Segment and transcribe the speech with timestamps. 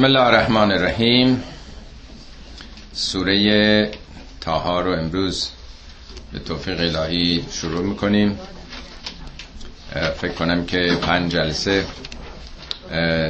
[0.00, 1.42] بسم الله الرحمن الرحیم.
[2.92, 3.90] سوره
[4.40, 5.48] تاها رو امروز
[6.32, 8.38] به توفیق الهی شروع می‌کنیم.
[10.16, 11.86] فکر کنم که پنج جلسه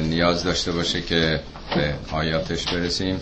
[0.01, 1.39] نیاز داشته باشه که
[1.75, 3.19] به آیاتش برسیم.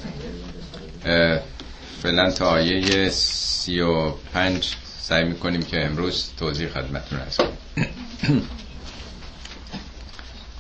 [2.04, 7.44] فعلا تا آیه سی و پنج سعی می‌کنیم که امروز توضیح خدمتون هست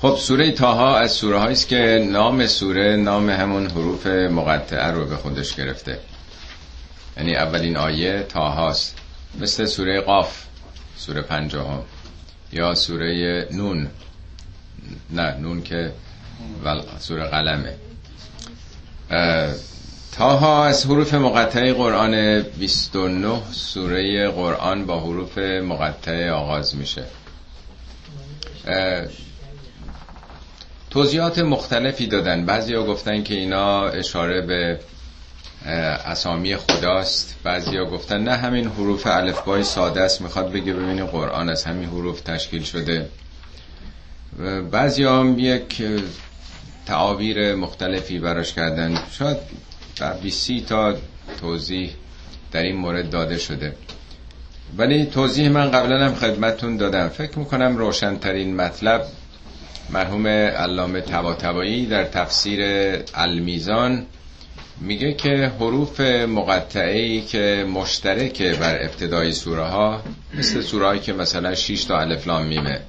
[0.01, 5.15] خب سوره تاها از سوره است که نام سوره نام همون حروف مقطعه رو به
[5.15, 5.99] خودش گرفته.
[7.17, 8.97] یعنی اولین آیه تاهاست
[9.39, 10.43] مثل سوره قاف
[10.97, 11.81] سوره پنجاهم
[12.53, 13.87] یا سوره نون.
[15.09, 15.91] نه نون که
[16.99, 17.73] سوره قلمه.
[20.11, 27.03] تاها از حروف مقطعه قرآن 29 سوره قرآن با حروف مقطعه آغاز میشه.
[30.89, 32.45] توضیحات مختلفی دادن.
[32.45, 34.79] بعضی ها گفتن که اینا اشاره به
[36.05, 37.35] اسامی خداست.
[37.43, 40.21] بعضی ها گفتن نه همین حروف الفبای ساده است.
[40.21, 43.09] می‌خواد بگه ببینی قرآن از همین حروف تشکیل شده.
[44.71, 45.83] بعضی هم یک
[46.85, 48.99] تعابیر مختلفی براش کردن.
[49.11, 49.37] شاید
[49.97, 50.95] در بیسی تا
[51.41, 51.93] توضیح
[52.51, 53.75] در این مورد داده شده.
[54.77, 57.09] ولی توضیح من قبلا هم خدمتون دادم.
[57.09, 59.05] فکر می‌کنم روشنترین مطلب
[59.91, 62.59] مرحوم علامه طباطبایی در تفسیر
[63.13, 64.05] المیزان
[64.81, 70.01] میگه که حروف مقطعه که مشترکه بر ابتدای سوره ها
[70.33, 72.79] مثل سوره که مثلا 6 تا الف لام میمه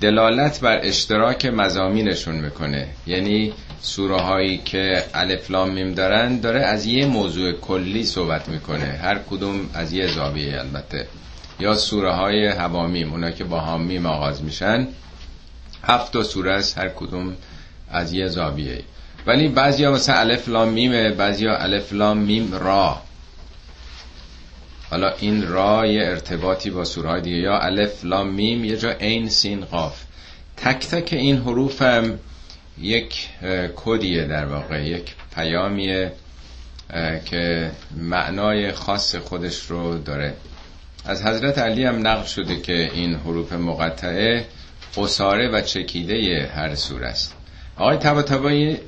[0.00, 2.86] دلالت بر اشتراک مزامینشون می‌کنه.
[3.06, 8.98] یعنی سوره هایی که الف لام میم دارن داره از یه موضوع کلی صحبت می‌کنه.
[9.02, 11.06] هر کدوم از یه زاویه البته.
[11.60, 14.88] یا سوره های حوامیم اونا که با حامیم آغاز میشن.
[15.82, 17.36] هفت تا سوره است هر کدوم
[17.90, 18.82] از یه زاویه.
[19.26, 23.02] ولی بعضیا مثلا الف لام میمه بعضیا الف لام میم را.
[24.90, 29.28] حالا این را یه ارتباطی با سوره دیگه یا الف لام میم یه جا عین
[29.28, 30.02] سین قاف.
[30.56, 32.18] تک تک این حروف هم
[32.78, 33.28] یک
[33.76, 36.12] کدیه در واقع یک پیامیه
[37.24, 40.34] که معنای خاص خودش رو داره.
[41.04, 44.46] از حضرت علی هم نقل شده که این حروف مقطعه
[44.96, 47.34] قصاره و چکیده هر سور است.
[47.76, 48.78] آقای تبا تبایی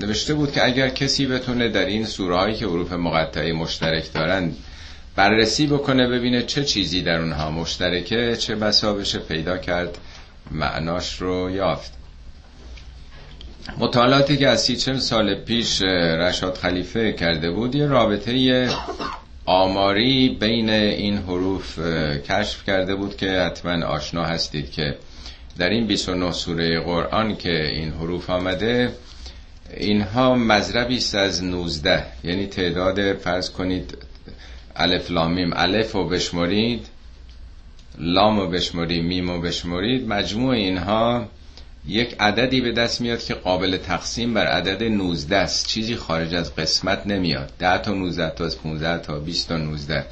[0.00, 4.52] نوشته بود که اگر کسی بتونه در این سوره هایی که حروف مقطعه مشترک دارن
[5.16, 9.98] بررسی بکنه ببینه چه چیزی در اونها مشترکه چه بسا بشه پیدا کرد
[10.50, 11.92] معناش رو یافت.
[13.78, 18.70] مطالعاتی که از سی سال پیش رشاد خلیفه کرده بود یه رابطه
[19.46, 21.78] آماری بین این حروف
[22.30, 24.96] کشف کرده بود که حتما آشنا هستید که
[25.58, 28.92] در این 29 سوره قرآن که این حروف آمده
[29.76, 33.98] اینها مذربی است از 19 یعنی تعداد فرض کنید
[34.76, 36.86] الف لامیم الف رو بشمرید
[37.98, 41.28] لام رو بشمرید میم رو بشمرید مجموع اینها
[41.88, 45.66] یک عددی به دست میاد که قابل تقسیم بر عدد 19 است.
[45.68, 47.52] چیزی خارج از قسمت نمیاد.
[47.58, 50.06] 10 تا 19 تا 15 تا 20 تا 19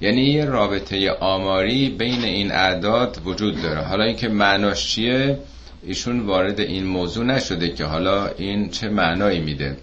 [0.00, 3.80] یعنی یه رابطه آماری بین این اعداد وجود داره.
[3.80, 5.38] حالا اینکه معناش چیه؟
[5.86, 9.76] ایشون وارد این موضوع نشده که حالا این چه معنایی میده.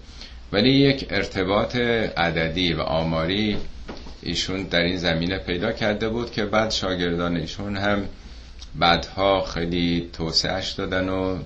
[0.52, 1.76] ولی یک ارتباط
[2.16, 3.56] عددی و آماری
[4.22, 8.02] ایشون در این زمینه پیدا کرده بود که بعد شاگردان ایشون هم
[8.78, 11.38] بعدها خیلی توسعهش دادن و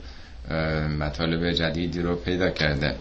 [0.99, 2.95] مطالب جدیدی رو پیدا کردن.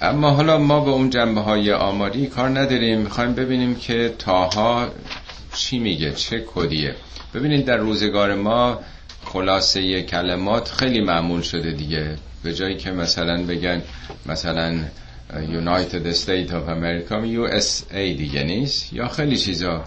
[0.00, 3.00] اما حالا ما به اون جنبه های آماری کار نداریم.
[3.00, 4.88] می‌خوایم ببینیم که تاها
[5.54, 6.94] چی میگه چه کدیه.
[7.34, 8.80] ببینید در روزگار ما
[9.24, 12.16] خلاصه کلمات خیلی معمول شده دیگه.
[12.42, 13.82] به جایی که مثلا بگن
[14.26, 14.78] مثلا
[15.32, 19.84] United States of America USA دیگه نیست؟ یا خیلی چیزا.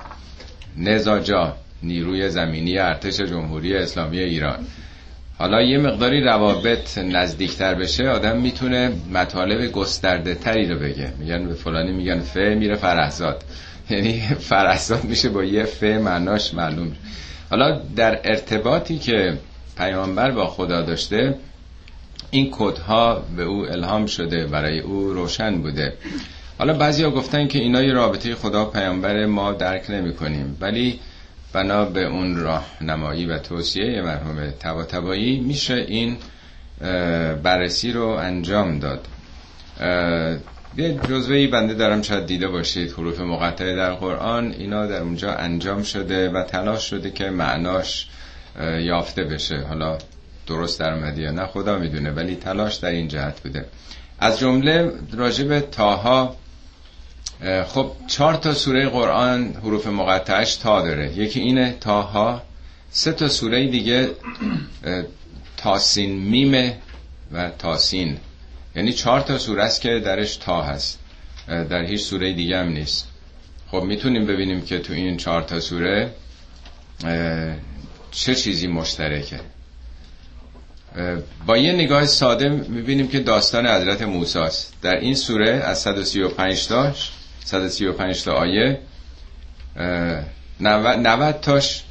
[0.78, 4.60] نزاجا نیروی زمینی ارتش جمهوری اسلامی ایران.
[5.38, 11.14] حالا یه مقداری روابط نزدیکتر بشه آدم می‌تونه مطالب گسترده تری رو بگه.
[11.20, 13.44] میگن به فلانی میگن ف میره فرهزاد.
[13.90, 16.92] یعنی فرهزاد میشه با یه ف معناش معلوم.
[17.50, 19.38] حالا در ارتباطی که
[19.78, 21.36] پیامبر با خدا داشته
[22.32, 25.94] این کدها به او الهام شده برای او روشن بوده.
[26.58, 31.00] حالا بعضیا گفتن که اینا یه رابطه خدا پیامبر ما درک نمی کنیم ولی
[31.54, 34.50] بنا به اون راهنمایی و توصیه مرحوم
[34.90, 36.18] تبایی میشه این
[37.44, 39.08] بررسی رو انجام داد.
[40.78, 45.84] یه جزوهی بنده دارم شاید دیده باشید حروف مقطعه در قرآن اینا در اونجا انجام
[45.84, 48.08] شده و تلاش شده که معناش
[48.80, 49.58] یافته بشه.
[49.58, 49.98] حالا
[50.48, 53.66] درست در اومده یا نه خدا می‌دونه ولی تلاش در این جهت بوده.
[54.20, 56.36] از جمله راجب تاها
[57.68, 61.18] خب چهار تا سوره قرآن حروف مقطعش تا داره.
[61.18, 62.42] یکی اینه تاها.
[62.92, 64.10] سه تا سوره دیگه
[65.58, 66.78] تاسین میمه
[67.32, 68.18] و تاسین.
[68.76, 71.00] یعنی چهار تا سوره است که درش تا هست.
[71.48, 73.08] در هیچ سوره دیگه هم نیست.
[73.72, 76.12] خب می‌تونیم ببینیم که تو این چهار تا سوره
[78.12, 79.40] چه چیزی مشترکه.
[81.46, 84.74] با یه نگاه ساده می‌بینیم که داستان حضرت موسی است.
[84.82, 87.12] در این سوره از 135 تاش
[87.48, 88.80] 135 تا آیه.
[90.60, 91.84] 90 تاش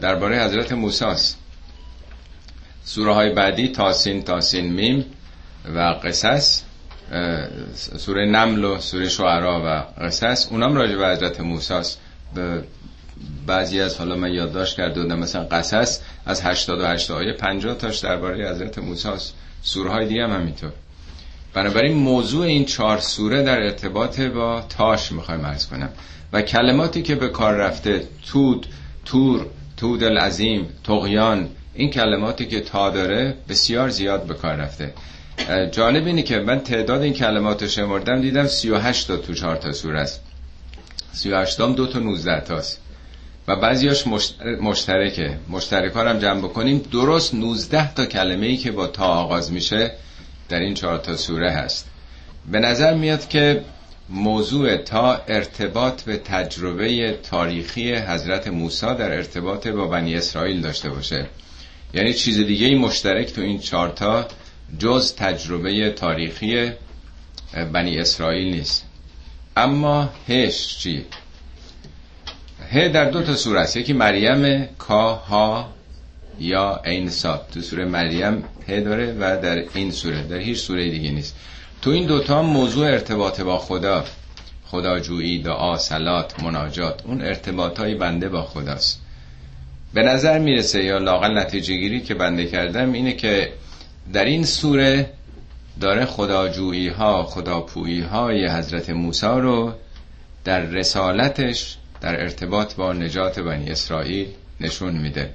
[0.00, 1.38] درباره حضرت موسی است.
[2.84, 5.04] سوره های بعدی تاسین تاسین میم
[5.74, 6.62] و قصص
[7.96, 10.48] سوره نمل و سوره شعرا و قصص.
[10.50, 12.00] اونام راجع به حضرت موسی است.
[13.46, 18.50] بعضی از حالا من یادداشت کرده بودم مثلا قصص از 88 آیه 50 تاش درباره
[18.50, 19.34] حضرت موسی است.
[19.62, 20.72] سوره های دیگه هم همینطور.
[21.58, 25.88] بنابراین موضوع این چهار سوره در ارتباط با تاش می‌خوایم عرض کنم.
[26.32, 28.66] و کلماتی که به کار رفته تود
[29.04, 29.46] تور
[29.76, 34.94] تود العظیم تقیان این کلماتی که تا داره بسیار زیاد به کار رفته.
[35.72, 39.72] جالب اینه که من تعداد این کلمات رو شمردم دیدم 38 تا تو 4 تا
[39.72, 40.20] سوره است.
[41.12, 42.80] 38 هم دو تا 19 تاست.
[43.48, 44.04] و بعضیاش
[44.60, 45.38] مشترکه.
[45.48, 46.82] مشترکا هم جمع بکنیم.
[46.92, 49.90] درست 19 تا کلمه ای که با تا آغاز میشه
[50.48, 51.90] در این چهار تا سوره هست.
[52.50, 53.64] به نظر میاد که
[54.08, 61.26] موضوع تا ارتباط به تجربه تاریخی حضرت موسی در ارتباط با بنی اسرائیل داشته باشه.
[61.94, 64.26] یعنی چیز دیگه ای مشترک تو این چهار تا
[64.78, 66.72] جز تجربه تاریخی
[67.72, 68.84] بنی اسرائیل نیست.
[69.56, 71.04] اما هش چی؟
[72.72, 73.76] ه در دو تا سوره است.
[73.76, 75.77] یکی مریم کا ها
[76.40, 80.90] یا عین صاد تو سوره مریم ه داره و در این سوره در هیچ سوره
[80.90, 81.36] دیگه نیست.
[81.82, 84.04] تو این دوتا موضوع ارتباط با خدا
[84.66, 89.00] خداجویی دعا سلات مناجات اون ارتباط های بنده با خداست.
[89.94, 93.52] به نظر می‌رسه یا لاقل نتیجه گیری که بنده کردم اینه که
[94.12, 95.10] در این سوره
[95.80, 99.72] داره خداجویی ها خداپویی های حضرت موسی رو
[100.44, 104.26] در رسالتش در ارتباط با نجات بنی اسرائیل
[104.60, 105.30] نشون میده.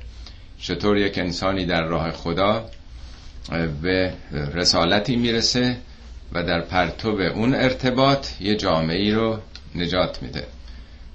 [0.63, 2.65] چطور یک انسانی در راه خدا
[3.81, 4.13] به
[4.53, 5.77] رسالتی می‌رسه
[6.33, 9.37] و در پرتو اون ارتباط یه جامعه ای رو
[9.75, 10.47] نجات میده.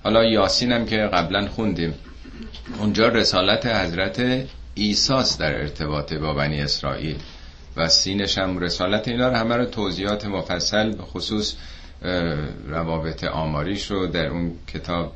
[0.04, 1.94] حالا یاسین هم که قبلا خوندیم
[2.78, 7.16] اونجا رسالت حضرت ایساس در ارتباط با بنی اسرائیل
[7.76, 11.54] و سینش هم رسالت اینا رو همه رو توضیحات مفصل به خصوص
[12.66, 15.12] روابط آماریش رو در اون کتاب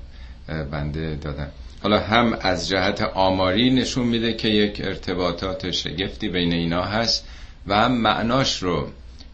[0.70, 1.49] بنده دادم.
[1.82, 7.29] حالا هم از جهت آماری نشون میده که یک ارتباطات شگفتی بین اینا هست
[7.67, 8.88] و هم معناش رو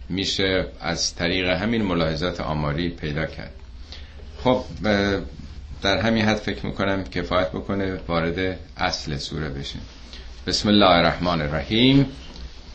[0.08, 3.52] میشه از طریق همین ملاحظات آماری پیدا کرد.
[4.44, 4.64] خب
[5.82, 9.80] در همین حد فکر می‌کنم کفایت بکنه وارد اصل سوره بشیم.
[10.46, 12.06] بسم الله الرحمن الرحیم.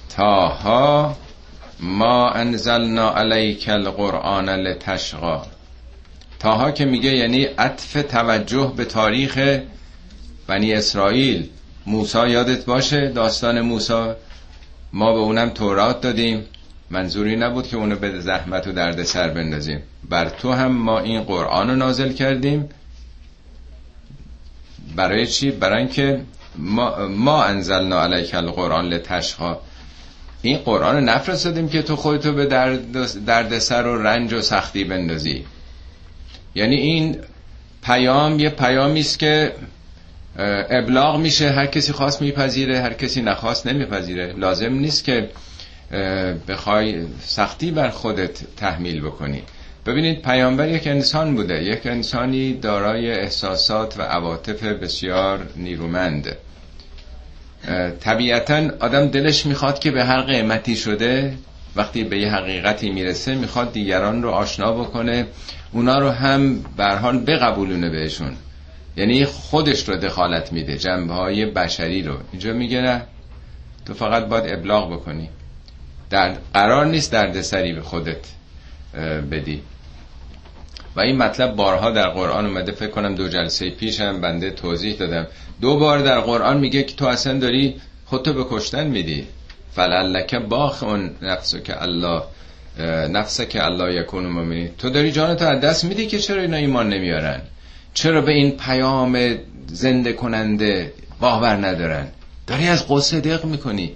[0.09, 1.17] تاها
[1.79, 5.45] ما انزلنا علیک القرآن لتشقا.
[6.43, 9.59] تاها که میگه یعنی عطف توجه به تاریخ
[10.47, 11.49] بنی اسرائیل.
[11.85, 14.15] موسا یادت باشه داستان موسا
[14.93, 16.45] ما به اونم تورات دادیم.
[16.89, 19.79] منظوری نبود که اونو به زحمت و درد سر بندازیم.
[20.09, 22.69] بر تو هم ما این قرآن رو نازل کردیم.
[24.95, 26.21] برای چی؟ برای اینکه
[26.55, 29.57] ما, ما انزلنا علیک القرآن لتشقا.
[30.41, 35.45] این قرآن نفرستادیم که تو خودتو به درد, درد سر و رنج و سختی بندازی.
[36.55, 37.17] یعنی این
[37.83, 39.53] پیام یه پیامی است که
[40.69, 44.33] ابلاغ میشه هر کسی خواست میپذیره هر کسی نخواست نمیپذیره.
[44.37, 45.29] لازم نیست که
[46.47, 49.41] بخوای سختی بر خودت تحمیل بکنی.
[49.85, 51.63] ببینید پیامبر یک انسان بوده.
[51.63, 56.35] یک انسانی دارای احساسات و عواطف بسیار نیرومند.
[57.99, 61.33] طبیعتا آدم دلش می‌خواد که به هر قیمتی شده
[61.75, 65.27] وقتی به یه حقیقتی می‌رسه می‌خواد دیگران رو آشنا بکنه.
[65.71, 68.35] اونا رو هم برحال بقبولونه بهشون.
[68.97, 72.17] یعنی خودش رو دخالت میده جنبه های بشری رو.
[72.31, 73.01] اینجا میگه نه
[73.85, 75.29] تو فقط باید ابلاغ بکنی.
[76.09, 78.27] در قرار نیست دردسری به خودت
[79.31, 79.61] بدی.
[80.95, 84.95] و این مطلب بارها در قرآن اومده فکر کنم دو جلسه پیش هم بنده توضیح
[84.95, 85.27] دادم.
[85.61, 87.75] دو بار در قرآن میگه که تو اصلا داری
[88.05, 89.27] خودتو به کشتن میدی.
[89.75, 92.23] فلعلک باخ اون نفسو که الله
[93.09, 96.89] نفسه که الله یکون مؤمنین تو داری جانتو از دست میدی که چرا اینا ایمان
[96.89, 97.41] نمیارن؟
[97.93, 99.37] چرا به این پیام
[99.67, 102.07] زنده کننده باور ندارن؟
[102.47, 103.91] داری از قصه دق می‌کنی.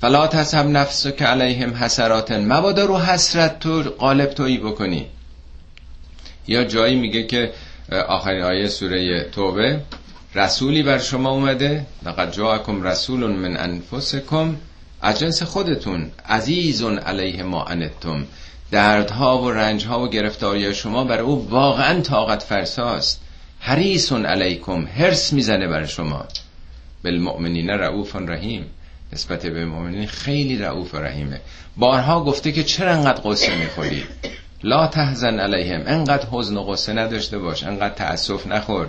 [0.00, 5.06] فلا تسب نفس که علیهم حسراتن مبادا رو حسرت تو قالب تویی بکنی.
[6.46, 7.52] یا جایی میگه که
[8.08, 9.80] آخرین آیه سوره توبه
[10.34, 14.56] رسولی بر شما اومده لقد جاءکم رسول من انفسکم
[15.02, 16.10] از جنس خودتون.
[16.28, 18.26] عزیزون علیه ما انتم.
[18.70, 23.20] دردها و رنجها و گرفتاری شما بر او واقعا طاقت فرساست.
[23.60, 24.86] حریصون علیکم.
[24.86, 26.24] هرس می‌زنه بر شما.
[27.04, 28.66] بالمؤمنین رعوف رحیم.
[29.12, 31.40] نسبت به مؤمنین خیلی رعوف و رحیمه.
[31.76, 34.04] بارها گفته که چرا انقدر قصه می‌خوری؟
[34.62, 35.82] لا تحزن علیهم.
[35.86, 37.64] انقدر حزن و قصه نداشته باش.
[37.64, 38.86] انقدر تأسف نخور.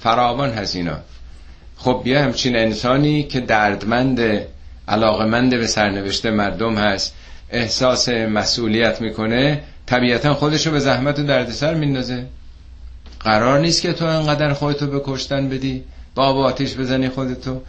[0.00, 0.78] فراوان هست
[1.76, 4.46] خب بیا همچین انسانی که دردمند
[4.88, 7.14] علاقمند به سرنوشته مردم هست.
[7.50, 12.26] احساس مسئولیت می‌کنه طبیعتا خودشو به زحمت و دردسر میندازه.
[13.20, 15.84] قرار نیست که تو انقدر خودتو به کشتن بدی.
[16.14, 17.62] با آتیش بزنی خودتو.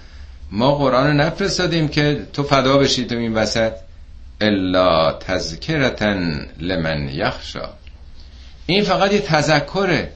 [0.51, 3.71] ما قرآن رو نفرستادیم که تو فدا بشی تو این وسط.
[4.41, 7.69] الا تذکرتن لمن یخشا.
[8.65, 10.11] این فقط یه تذکره.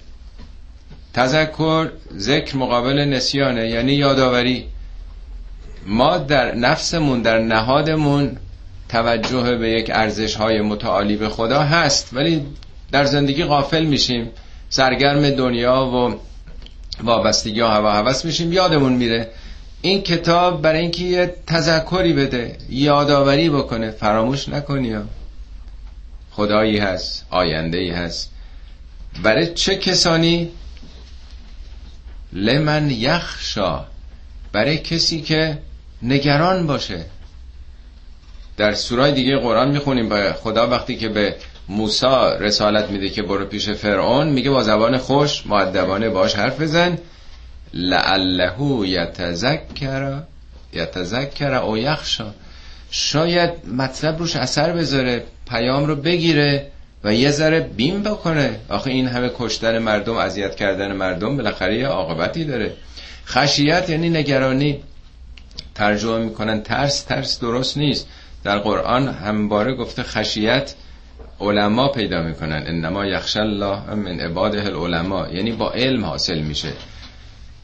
[1.14, 4.66] تذکر ذکر مقابل نسیانه یعنی یادآوری.
[5.86, 8.38] ما در نفسمون در نهادمون
[8.90, 12.46] توجه به یک ارزش های متعالی به خدا هست ولی
[12.92, 14.30] در زندگی غافل میشیم
[14.70, 16.16] سرگرم دنیا و
[17.04, 19.32] وابستگی ها هوا هوس میشیم یادمون میره.
[19.82, 24.96] این کتاب برای اینکه یه تذکری بده یادآوری بکنه فراموش نکنی
[26.32, 28.32] خدایی هست آینده ای هست.
[29.24, 30.50] برای چه کسانی؟
[32.34, 33.86] لمن یخشا.
[34.52, 35.58] برای کسی که
[36.04, 37.06] نگران باشه.
[38.58, 41.36] در سورای دیگه قرآن می‌خونیم با خدا وقتی که به
[41.70, 42.06] موسی
[42.40, 46.98] رسالت میده که برو پیش فرعون میگه با زبان خوش معدبانه باش حرف بزن.
[47.74, 48.54] لعله
[48.86, 50.22] یتذکر
[50.74, 52.32] یتذکر او یخشا.
[52.92, 56.68] شاید مطلب روش اثر بذاره پیام رو بگیره
[57.04, 58.60] و یه ذره بیم بکنه.
[58.70, 62.74] آخه این همه کشتن مردم اذیت کردن مردم بالاخره یه عاقبتی داره.
[63.28, 64.80] خشیت یعنی نگرانی.
[65.82, 66.62] ترجمه می‌کنن.
[66.62, 68.08] ترس ترس درست نیست.
[68.44, 70.74] در قرآن همباره گفته خشیت
[71.40, 72.64] علما پیدا می‌کنن.
[72.68, 76.74] انما یخش الله من عباده العلماء یعنی با علم حاصل میشه.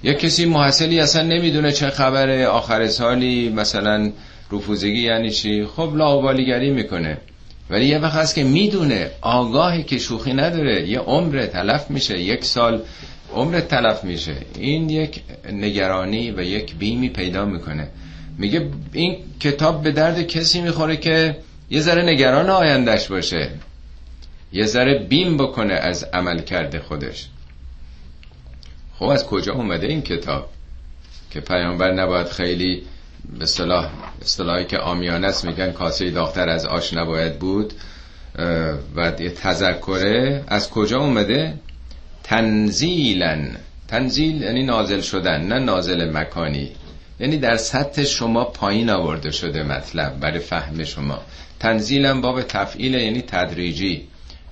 [0.04, 2.48] یا کسی محصلی اصلا نمی‌دونه چه خبره.
[2.48, 4.12] آخر سالی مثلا
[4.52, 7.18] رفوزگی یعنی چی؟ خب لاوبالیگری می‌کنه.
[7.70, 9.12] ولی یه وقت هست که می‌دونه.
[9.22, 10.90] آگاهی که شوخی نداره.
[10.90, 12.20] یه عمر تلف میشه.
[12.20, 12.82] یک سال
[13.36, 14.36] عمر تلف میشه.
[14.56, 15.22] این یک
[15.52, 17.88] نگرانی و یک بیمی پیدا می‌کنه.
[18.38, 21.38] میگه این کتاب به درد کسی می‌خوره که
[21.70, 23.50] یه ذره نگران آیندهش باشه.
[24.54, 27.28] یه ذره بیم بکنه از عمل کرده خودش.
[29.00, 30.50] خب از کجا اومده این کتاب؟
[31.32, 32.84] که پیامبر نباید خیلی
[33.40, 33.90] به صلاح
[34.22, 37.74] اصطلاحی که آمیانه میگن کاسه داختر از آش نباید بود.
[38.96, 40.44] و یه تذکره.
[40.48, 41.54] از کجا اومده؟
[42.24, 43.46] تنزیلا.
[43.88, 46.72] تنزیل یعنی نازل شدن نه نازل مکانی.
[47.20, 51.22] یعنی در سطح شما پایین آورده شده مطلب برای فهم شما.
[51.60, 54.08] تنزیلا باب تفعیل یعنی تدریجی.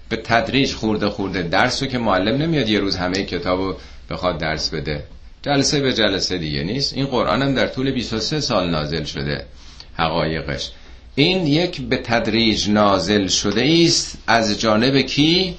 [0.09, 3.73] به تدریج خورده خورده درس که معلم نمیاد یه روز همه کتابو
[4.09, 5.03] بخواد درس بده.
[5.41, 6.93] جلسه به جلسه دیگه نیست.
[6.93, 9.45] این قرآن هم در طول 23 سال نازل شده
[9.93, 10.71] حقایقش.
[11.15, 15.55] این یک به تدریج نازل شده است از جانب کی؟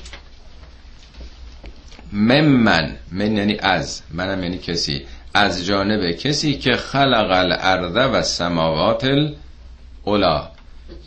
[2.12, 2.96] ممن.
[3.12, 4.02] من یعنی از.
[4.10, 5.02] منم یعنی کسی.
[5.36, 10.48] از جانب کسی که خلق الارض و سماوات الاولا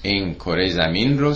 [0.02, 1.36] این کره زمین رو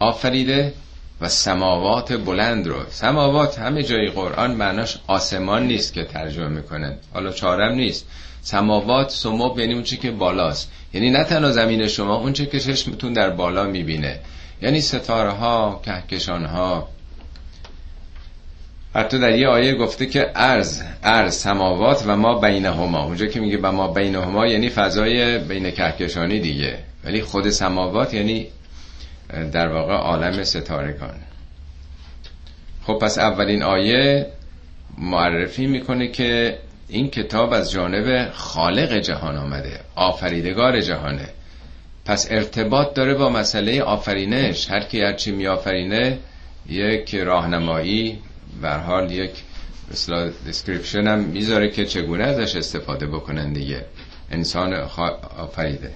[0.00, 0.74] آفریده
[1.20, 2.76] و سماوات بلند رو.
[2.90, 8.06] سماوات همه جای قرآن معناش آسمان نیست که ترجمه می‌کنن حالا چارم نیست.
[8.42, 10.70] سماوات سمو یعنی اون که بالاست.
[10.94, 14.20] یعنی نه تنها زمین شما اون که چشمتون در بالا می‌بینه.
[14.62, 16.88] یعنی ستاره ها کهکشان ها
[18.94, 23.04] حتی در یه آیه گفته که ارز ارز سماوات و ما بینهما.
[23.04, 26.78] اونجا که میگه و ما بینهما یعنی فضای بین کهکشانی دیگه.
[27.04, 28.46] ولی خود سماوات یعنی
[29.52, 31.14] در واقع عالم ستارگان.
[32.82, 34.26] خب پس اولین آیه
[34.98, 36.58] معرفی می‌کنه که
[36.88, 41.28] این کتاب از جانب خالق جهان آمده آفریدگار جهانه.
[42.04, 44.70] پس ارتباط داره با مسئله آفرینش.
[44.70, 46.18] هر کی هرچی می آفرینه
[46.68, 48.18] یک راهنمایی
[48.62, 49.30] به هر حال یک
[49.92, 53.84] مثلا description هم می‌ذاره که چگونه ازش استفاده بکنن دیگه.
[54.30, 54.74] انسان
[55.38, 55.90] آفریده.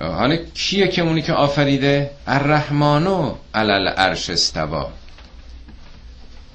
[0.00, 4.90] حالا کیه که اونی که آفریده؟ الرحمن علی العرش استوی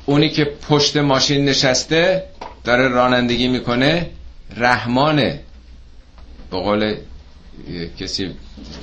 [0.06, 2.24] اونی که پشت ماشین نشسته
[2.64, 4.10] داره رانندگی می‌کنه
[4.58, 5.40] رحمانه.
[6.52, 6.96] به قول
[8.00, 8.36] کسی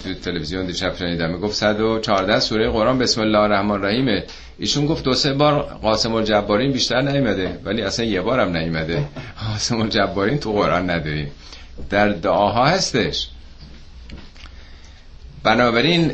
[0.05, 4.23] تو تلویزیون دیشب شنیدم می‌گفت 114 سوره قرآن بسم الله الرحمن الرحیم
[4.59, 9.05] ایشون گفت دو سه بار قاسم الجبارین بیشتر نیومده ولی اصلا یه بارم نیومده.
[9.47, 11.31] قاسم الجبارین تو قرآن نداریم.
[11.91, 13.29] در دعاها هستش.
[15.43, 16.13] بنابراین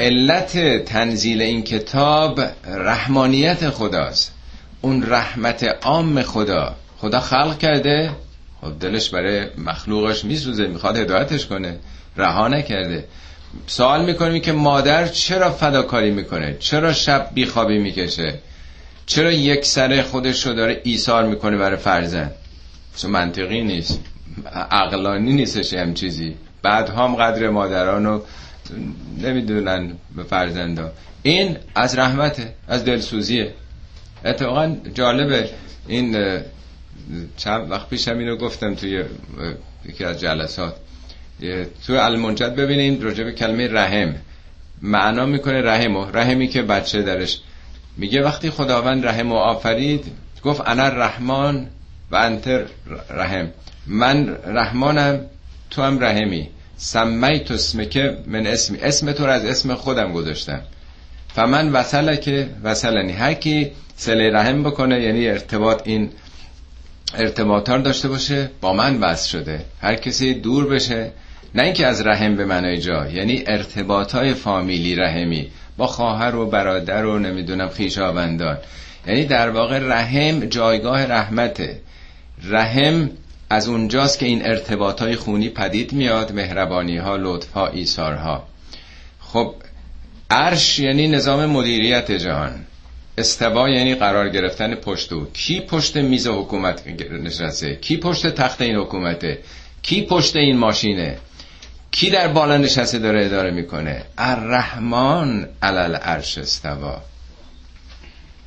[0.00, 4.34] علت تنزیل این کتاب رحمانیت خداست.
[4.80, 8.10] اون رحمت عام خدا خدا خلق کرده
[8.60, 11.78] خب دلش برای مخلوقش میسوزه می‌خواد هدایتش کنه.
[12.16, 13.04] رها نکرده.
[13.66, 18.38] سوال می‌کنیم که مادر چرا فداکاری می‌کنه؟ چرا شب بیخوابی می‌کشه؟
[19.06, 22.32] چرا یک سر خودش رو داره ایثار می‌کنه برای فرزند؟
[22.96, 24.00] چون منطقی نیست.
[24.70, 26.34] عقلانی نیستش هم چیزی.
[26.62, 28.24] بعد هم قدر مادران رو
[29.22, 30.92] نمی‌دونن به فرزندا.
[31.22, 33.54] این از رحمته از دلسوزیه.
[34.24, 35.50] اتفاقا جالبه.
[35.88, 36.16] این
[37.36, 39.04] چند وقت پیش هم اینو گفتم توی
[39.84, 40.74] یکی از جلسات.
[41.86, 44.14] توی المنجد ببینیم راجع به کلمه رحم.
[44.82, 47.40] معنا می‌کنه رحم و رحمی که بچه درش
[47.96, 48.22] میگه.
[48.22, 50.04] وقتی خداوند رحم و آفرید
[50.44, 51.66] گفت انا رحمان
[52.10, 52.66] و انت
[53.10, 53.50] رحم
[53.86, 55.20] من رحمانم
[55.70, 56.48] تو هم رحمی.
[56.76, 58.78] سمی تو که من اسمی.
[58.78, 60.60] اسم تو رو از اسم خودم گذاشتم.
[61.34, 63.12] فمن وصله که وصلنی.
[63.12, 66.10] هر کی سله رحم بکنه یعنی ارتباط این
[67.14, 69.64] ارتباطار داشته باشه با من وصل شده.
[69.80, 71.12] هر کسی دور بشه
[71.54, 76.46] نه اینکه از رحم به منای جا یعنی ارتباط های فامیلی رحمی با خواهر و
[76.46, 78.58] برادر و نمی‌دونم خیشاوندان
[79.06, 81.80] یعنی در واقع رحم جایگاه رحمته.
[82.44, 83.10] رحم
[83.50, 88.48] از اونجاست که این ارتباط های خونی پدید میاد مهربانی ها لطف ها ایثار ها
[89.20, 89.54] خب
[90.30, 92.66] عرش یعنی نظام مدیریت جهان.
[93.20, 98.76] استوا یعنی قرار گرفتن پشت او کی پشت میز حکومت نشسته؟ کی پشت تخت این
[98.76, 99.38] حکومته؟
[99.82, 101.18] کی پشت این ماشینه؟
[101.90, 107.02] کی در بالا نشسته داره اداره می‌کنه؟ الرحمن علل عرش استوا.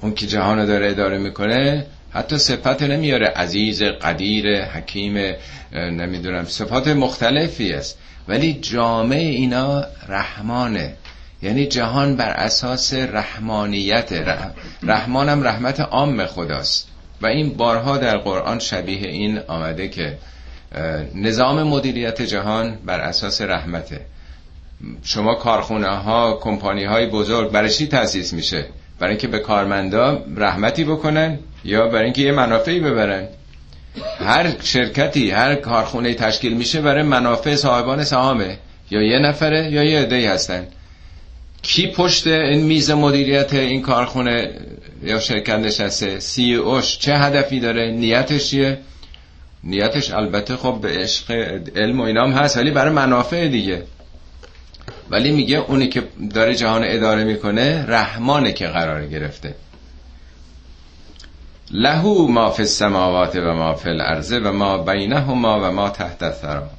[0.01, 3.27] اون که جهان داره اداره می‌کنه حتی صفت نمیاره.
[3.27, 5.35] عزیز قدیر حکیم
[5.73, 7.99] نمی‌دونم صفات مختلفی است.
[8.27, 10.93] ولی جامعه اینا رحمانه.
[11.43, 14.13] یعنی جهان بر اساس رحمانیت
[14.83, 16.87] رحمانم رحمت عام خداست.
[17.21, 20.17] و این بارها در قرآن شبیه این آمده که
[21.15, 24.01] نظام مدیریت جهان بر اساس رحمته.
[25.03, 28.65] شما کارخونه ها کمپانی های بزرگ برای چی تأسیس میشه؟
[28.99, 33.27] برای اینکه به کارمندا رحمتی بکنن یا برای اینکه یه منافعی ببرن؟
[34.19, 38.57] هر شرکتی هر کارخونه تشکیل میشه برای منافع صاحبان سهامه.
[38.91, 40.67] یا یه نفره یا یه عده‌ای هستن.
[41.63, 44.49] کی پشت این میز مدیریت این کارخونه
[45.03, 48.77] یا شرکت نشسته؟ سی اوش چه هدفی داره؟ نیتش چیه؟
[49.63, 51.31] نیتش البته خب به عشق
[51.75, 53.83] علم و اینام هست ولی برای منافع دیگه.
[55.09, 59.55] ولی میگه اونی که داره جهان اداره می‌کنه رحمانه که قرار گرفته.
[61.71, 66.69] لهو ما فی السماوات و ما فی الارض و ما بینهما و ما تحت الثرا.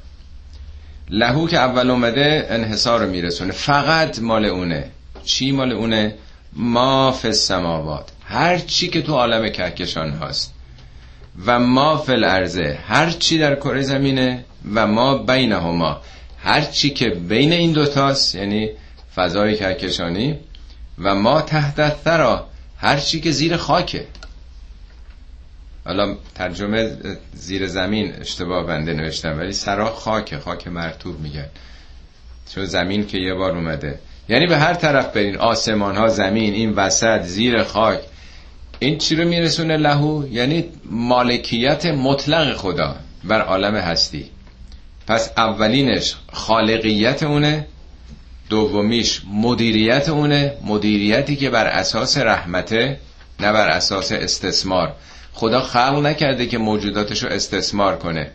[1.10, 3.52] لهو که اول اومده انحصار میرسونه.
[3.52, 4.90] فقط مال اونه.
[5.24, 6.14] چی مال اونه؟
[6.52, 8.10] ما فی السماوات.
[8.24, 10.54] هر چی که تو عالم کهکشان هست.
[11.46, 12.24] و ما فی
[12.88, 16.00] هر چی در کره زمینه و ما بینهما.
[16.38, 18.70] هر چی که بین این دوتاست یعنی
[19.14, 20.38] فضای کهکشانی
[20.98, 24.06] و ما تحت الثرا هر چی که زیر خاکه.
[25.84, 26.96] حالا ترجمه
[27.32, 31.46] زیر زمین اشتباه بنده نوشتم ولی سرا خاک خاک مرتوب میگن.
[32.54, 33.98] چون زمین که یه بار اومده.
[34.28, 38.00] یعنی به هر طرف برین آسمان ها زمین این وسط زیر خاک.
[38.78, 44.30] این چی رو میرسونه لهو؟ یعنی مالکیت مطلق خدا بر عالم هستی.
[45.06, 47.66] پس اولینش خالقیت اونه
[48.48, 50.52] دومیش مدیریت اونه.
[50.64, 52.98] مدیریتی که بر اساس رحمته
[53.40, 54.92] نه بر اساس استثمار.
[55.34, 58.30] خدا خلق نکرده که موجوداتش رو استثمار کنه.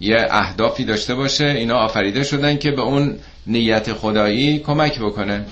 [0.00, 5.44] یه اهدافی داشته باشه اینا آفریده شدن که به اون نیت خدایی کمک بکنه.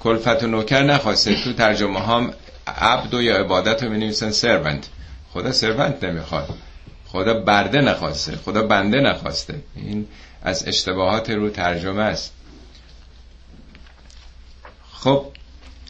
[0.00, 1.44] کلفت و نوکر نخواسته.
[1.44, 2.32] تو ترجمه هم
[2.66, 4.88] عبد و یا عبادت رو می سرونت
[5.32, 6.48] خدا سرونت نمی‌خواد.
[7.06, 8.36] خدا برده نخواسته.
[8.36, 9.54] خدا بنده نخواسته.
[9.76, 10.06] این
[10.42, 12.32] از اشتباهات رو ترجمه است.
[14.92, 15.26] خب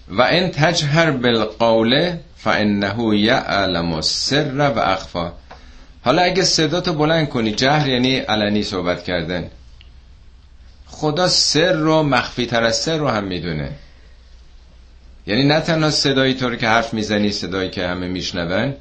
[0.09, 5.33] و این تجهر بالقول فانه یعلم السر و اخفا
[6.05, 9.51] حالا اگه صداتو بلند کنی جهر یعنی علنی صحبت کردن.
[10.87, 13.73] خدا سر رو مخفی تر از سر رو هم می‌دونه.
[15.27, 18.75] یعنی نه تنها صدایی طور که حرف می‌زنی صدایی که همه میشنون.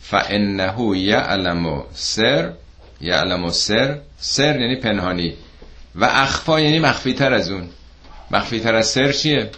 [0.00, 2.52] فانه یعلم سر
[3.00, 5.34] یعلم سر سر یعنی پنهانی.
[5.94, 7.68] و اخفا یعنی مخفی تر از اون.
[8.30, 9.50] مخفی تر از سر چیه؟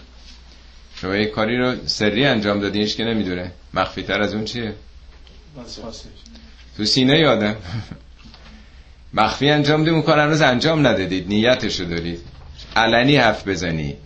[1.01, 3.53] شما یک کاری رو سری انجام دادینش که نمی‌دونه.
[3.75, 4.75] مخفی تر از اون چیه؟
[6.77, 7.57] تو سینه یادم
[9.15, 11.29] مخفی انجام دید اون کار هنوز انجام ندادید.
[11.29, 12.21] نیتشو دارید.
[12.77, 13.97] علنی حرف بزنی.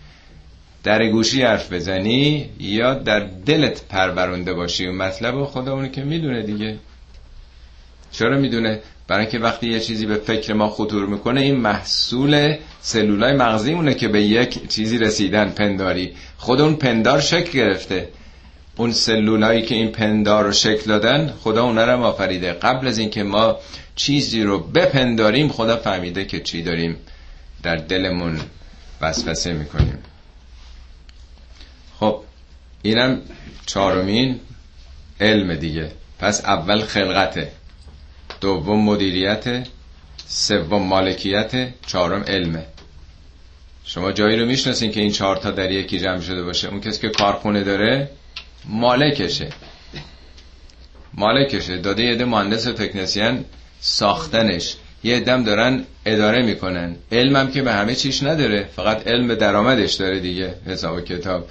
[0.83, 4.87] در گوشی حرف بزنی یا در دلت پرورنده باشی.
[4.87, 6.79] و مطلب خدا اونی که می‌دونه دیگه.
[8.13, 13.33] چرا می‌دونه؟ برای که وقتی یه چیزی به فکر ما خطور می‌کنه این محصول سلولای
[13.33, 16.15] مغزی مونه که به یک چیزی رسیدن پنداری.
[16.37, 18.09] خود اون پندار شکل گرفته.
[18.77, 22.53] اون سلولایی که این پندار رو شکل دادن خدا اون رو آفریده.
[22.53, 23.57] قبل از اینکه ما
[23.97, 26.97] چیزی رو بپنداریم خدا فهمیده که چی داریم
[27.63, 28.41] در دلمون
[29.01, 29.99] وسوسه می‌کنیم.
[32.01, 32.21] خب
[32.83, 33.21] اینم
[33.67, 34.41] چهارمین
[35.21, 35.91] علم دیگه.
[36.19, 37.60] پس اول خلقته.
[38.41, 39.67] دوم مدیریت
[40.27, 42.67] سوم مالکیت چهارم علمه
[43.85, 46.69] شما جایی رو می‌شناسین که این چهار تا در یکی جمع شده باشه.
[46.69, 48.11] اون کسی که کارخونه داره
[48.65, 49.49] مالکشه.
[51.15, 51.77] مالکشه.
[51.77, 53.45] داده یه ده مهندس و تکنسیان
[53.81, 54.77] ساختنش.
[55.05, 56.97] یه دم دارن اداره می‌کنن.
[57.13, 58.69] علمم که به همه چیش نداره.
[58.77, 60.55] فقط علم درآمدش داره دیگه.
[60.67, 61.49] حساب کتاب.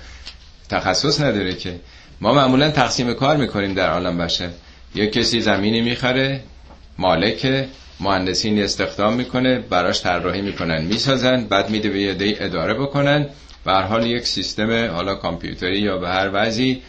[0.70, 1.80] تخصص نداره که.
[2.22, 4.50] ما معمولا تقسیم کار می‌کنیم در عالم بشه
[4.96, 6.42] یه کسی زمینی می‌خره
[7.00, 7.68] مالک
[8.00, 13.26] مهندسین استخدام می‌کنه براش طراحی می‌کنن می‌سازن بعد میده به یه اداره بکنن.
[13.66, 16.82] به حال یک سیستم حالا کامپیوتری یا به هر وضعی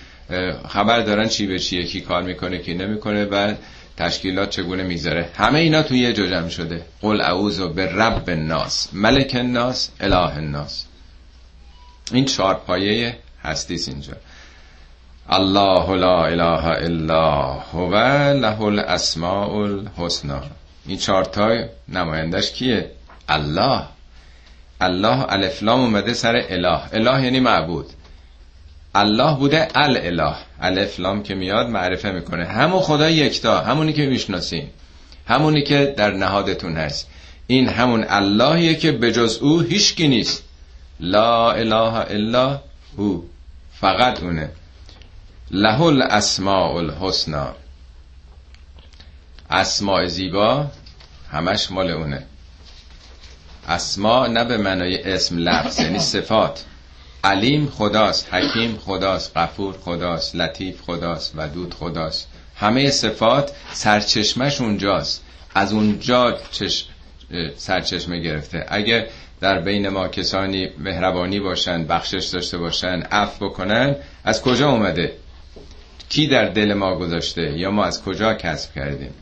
[0.69, 3.55] خبر دارن چی به چی کی کار می‌کنه کی نمی‌کنه و
[3.97, 6.83] تشکیلات چگونه می‌ذاره همه اینا توی یه جمع شده.
[7.03, 10.85] قل اعوذ به رب الناس ملک الناس اله الناس.
[12.13, 14.13] این چهار پایه هستیست اینجا.
[15.29, 17.95] الله لا اله الا هو
[18.33, 20.43] له الاسماء الحسنا
[20.87, 22.91] این چهارتا نمایندش کیه
[23.29, 23.83] الله
[24.81, 27.87] الله الفلام اومده سر اله اله یعنی معبود
[28.95, 34.69] الله بوده الاله الفلام که میاد معرفه می‌کنه همون خدا یکتا همونی که می‌شناسین
[35.27, 37.09] همونی که در نهادتون هست
[37.47, 40.43] این همون اللهیه که بجز او هیچکی نیست
[41.01, 42.61] لا اله الا
[42.99, 43.23] هو
[43.81, 44.49] فقط اونه
[45.53, 47.55] له الاسماء الحسنا
[49.51, 50.67] اسماء زیبا
[51.33, 52.23] همش مال اونه.
[53.69, 56.65] اسما نه به معنای اسم لفظ یعنی صفات.
[57.25, 62.29] علیم خداست حکیم خداست غفور خداست لطیف خداست ودود خداست.
[62.57, 65.25] همه صفات سرچشمش اونجاست.
[65.55, 66.85] از اونجا چش...
[67.57, 68.67] سرچشمه گرفته.
[68.69, 69.07] اگه
[69.41, 75.13] در بین ما کسانی مهربانی باشن بخشش داشته باشن عفو بکنن از کجا اومده؟
[76.11, 79.15] کی در دل ما گذاشته یا ما از کجا کسب کردیم؟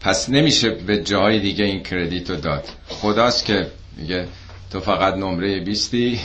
[0.00, 2.64] پس نمیشه به جای دیگه این کردیت رو داد.
[2.88, 3.66] خداست که
[3.96, 4.26] میگه
[4.70, 6.20] تو فقط نمره بیستی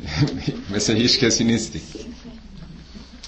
[0.74, 1.80] مثل هیچ کسی نیستی.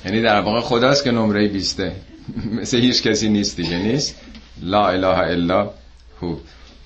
[0.05, 1.93] یعنی در واقع خداست که نمره بیسته
[2.61, 3.63] مثل هیچ کسی نیستی.
[3.63, 4.15] دیگه نیست.
[4.63, 5.71] لا اله الا
[6.23, 6.37] هو.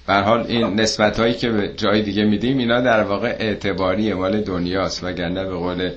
[0.09, 5.05] حال این نسبت هایی که به جای دیگه میدیم اینا در واقع اعتباری مال دنیاست.
[5.05, 5.91] وگرنه به قول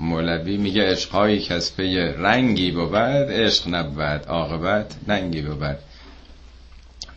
[0.00, 5.78] مولوی میگه عشقهایی که از پی رنگی بود عشق نبود عاقبت ننگی بود.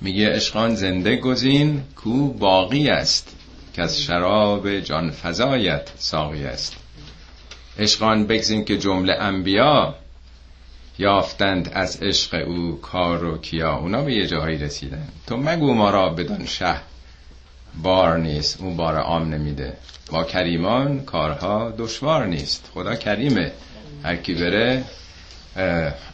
[0.02, 3.36] میگه عشقان زنده گزین کو باقی است.
[3.74, 6.76] که از شراب جان فضایت ساقی است.
[7.80, 9.96] عشقان بگزین که جمله انبیا
[11.00, 13.76] یافتند از عشق او کار و کیا.
[13.76, 15.08] اونا به یه جاهایی رسیدن.
[15.28, 16.76] تو مگو ما را بدان شه.
[17.76, 19.78] بار نیست اون بار عام نمیده.
[20.12, 22.70] با کریمان کارها دشوار نیست.
[22.74, 23.52] خدا کریمه.
[24.04, 24.84] هر کی بره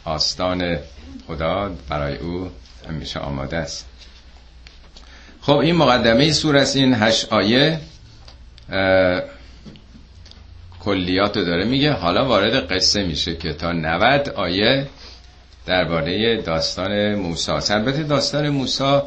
[0.04, 0.78] آستان
[1.26, 2.50] خدا برای او
[2.88, 3.86] همیشه آماده است.
[5.40, 7.80] خب این مقدمه سور است این هشت آیه.
[10.80, 11.92] کلیات رو داره میگه.
[11.92, 14.86] حالا وارد قصه میشه که تا 90 آیه
[15.66, 17.52] درباره داستان موسی.
[17.52, 19.00] البته داستان موسی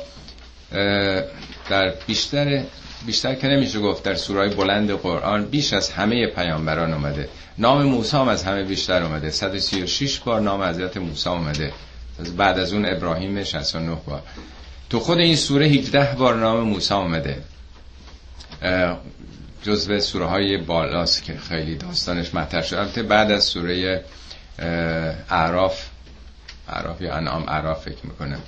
[1.69, 2.63] در بیشتر
[3.05, 7.29] بیشتر که نمیشه گفت در سورای بلند قرآن بیش از همه پیامبران اومده.
[7.57, 9.29] نام موسی هم از همه بیشتر اومده.
[9.29, 11.73] 136 بار نام حضرت موسی اومده.
[12.37, 14.21] بعد از اون ابراهیم 69 بار.
[14.89, 17.43] تو خود این سوره 17 بار نام موسی اومده.
[19.63, 24.03] جزو سوره های بالاست که خیلی داستانش مطرح شده بعد از سوره
[25.29, 25.89] اعراف
[26.69, 28.39] اعراف یا انعام اعراف فکر می‌کنم.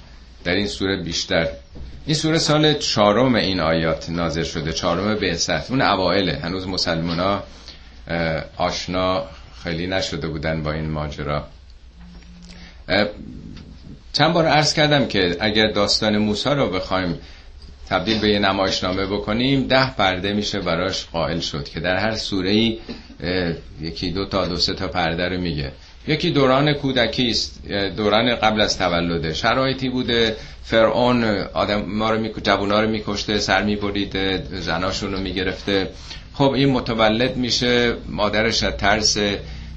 [0.44, 1.48] در این سوره بیشتر.
[2.06, 4.74] این سوره سال چهارم این آیات نازل شده.
[4.74, 5.38] چهارم به
[5.70, 7.44] اون اوائله هنوز مسلمان ها
[8.58, 9.24] آشنا
[9.64, 11.44] خیلی نشده بودن با این ماجرا.
[14.14, 17.20] چند بار عرض کردم که اگر داستان موسی رو بخوایم
[17.90, 22.50] تبدیل به یه نمایشنامه بکنیم ده پرده میشه براش قائل شد که در هر سوره
[22.50, 22.80] ای
[23.82, 25.72] یکی دو تا دو سه تا پرده رو میگه.
[26.08, 29.34] یکی دوران کودکی است دوران قبل از تولده.
[29.34, 32.44] شرایطی بوده فرعون آدم ما رو میک...
[32.44, 35.90] جوونا رو میکشته سر میبریده زناشون رو می‌گرفته.
[36.34, 39.18] خب این متولد میشه مادرش از ترس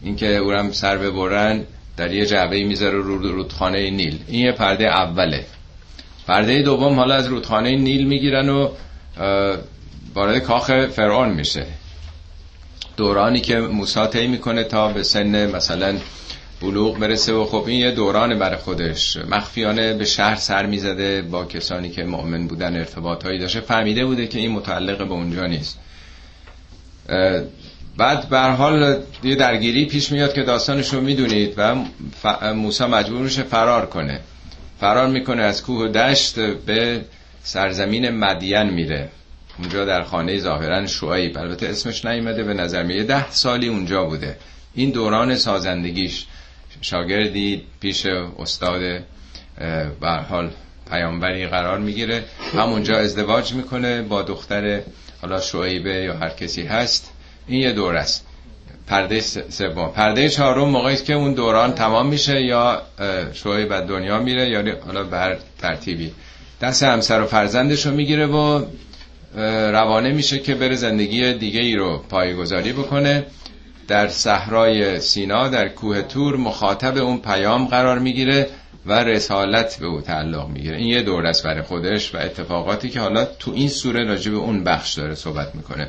[0.02, 1.64] اینکه اورم سر ببرن
[1.96, 4.18] در یه جعبه می‌ذاره رو رودخانه نیل.
[4.28, 5.44] این یه پرده اوله.
[6.26, 8.68] پرده دوم حالا از رودخانه نیل می‌گیرن و
[10.14, 11.66] وارد کاخ فرعون میشه.
[12.96, 15.98] دورانی که موسی طی می‌کنه تا به سن مثلا
[16.60, 19.16] بلوغ برسه و خب این یه دوران بر خودش.
[19.16, 23.60] مخفیانه به شهر سر می‌زده با کسانی که مؤمن بودن ارتباطهایی داشته.
[23.60, 25.78] فهمیده بوده که این متعلق به اونجا نیست.
[27.96, 31.74] بعد به حال یه درگیری پیش میاد که داستانش رو می‌دونید و
[32.54, 34.20] موسی مجبور میشه فرار کنه.
[34.80, 37.04] فرار می‌کنه از کوه و دشت به
[37.42, 39.08] سرزمین مدین میره.
[39.58, 44.36] اونجا در خانه ظاهرا شعیب البته اسمش نیومده به نظر میاد ده سالی اونجا بوده.
[44.74, 46.26] این دوران سازندگیش
[46.80, 48.06] شاگردی پیش
[48.38, 48.80] استاد
[50.00, 50.50] به حال
[50.90, 52.24] پیامبری قرار می‌گیره.
[52.56, 54.80] همونجا ازدواج می‌کنه با دختر
[55.22, 57.12] حالا شعیبه یا هر کسی هست.
[57.48, 58.26] این یه دور است.
[58.86, 59.88] پرده سوم.
[59.88, 62.82] پرده چهارم موقعی که اون دوران تمام میشه یا
[63.32, 66.12] شعیب از دنیا میره یا حالا به هر ترتیبی.
[66.60, 68.64] دست همسر و فرزندش رو می‌گیره و
[69.72, 73.26] روانه میشه که بره زندگی دیگه ای رو پایگذاری بکنه.
[73.88, 78.48] در صحرای سینا در کوه تور مخاطب اون پیام قرار می‌گیره
[78.86, 80.76] و رسالت به او تعلق می‌گیره.
[80.76, 84.36] این یه دور است برای خودش و اتفاقاتی که حالا تو این سوره راجع به
[84.36, 85.88] اون بخش داره صحبت می‌کنه.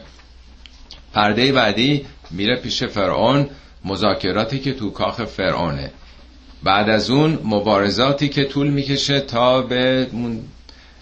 [1.13, 3.49] پرده بعدی میره پیش فرعون
[3.85, 5.91] مذاکراتی که تو کاخ فرعونه.
[6.63, 10.07] بعد از اون مبارزاتی که طول می‌کشه تا به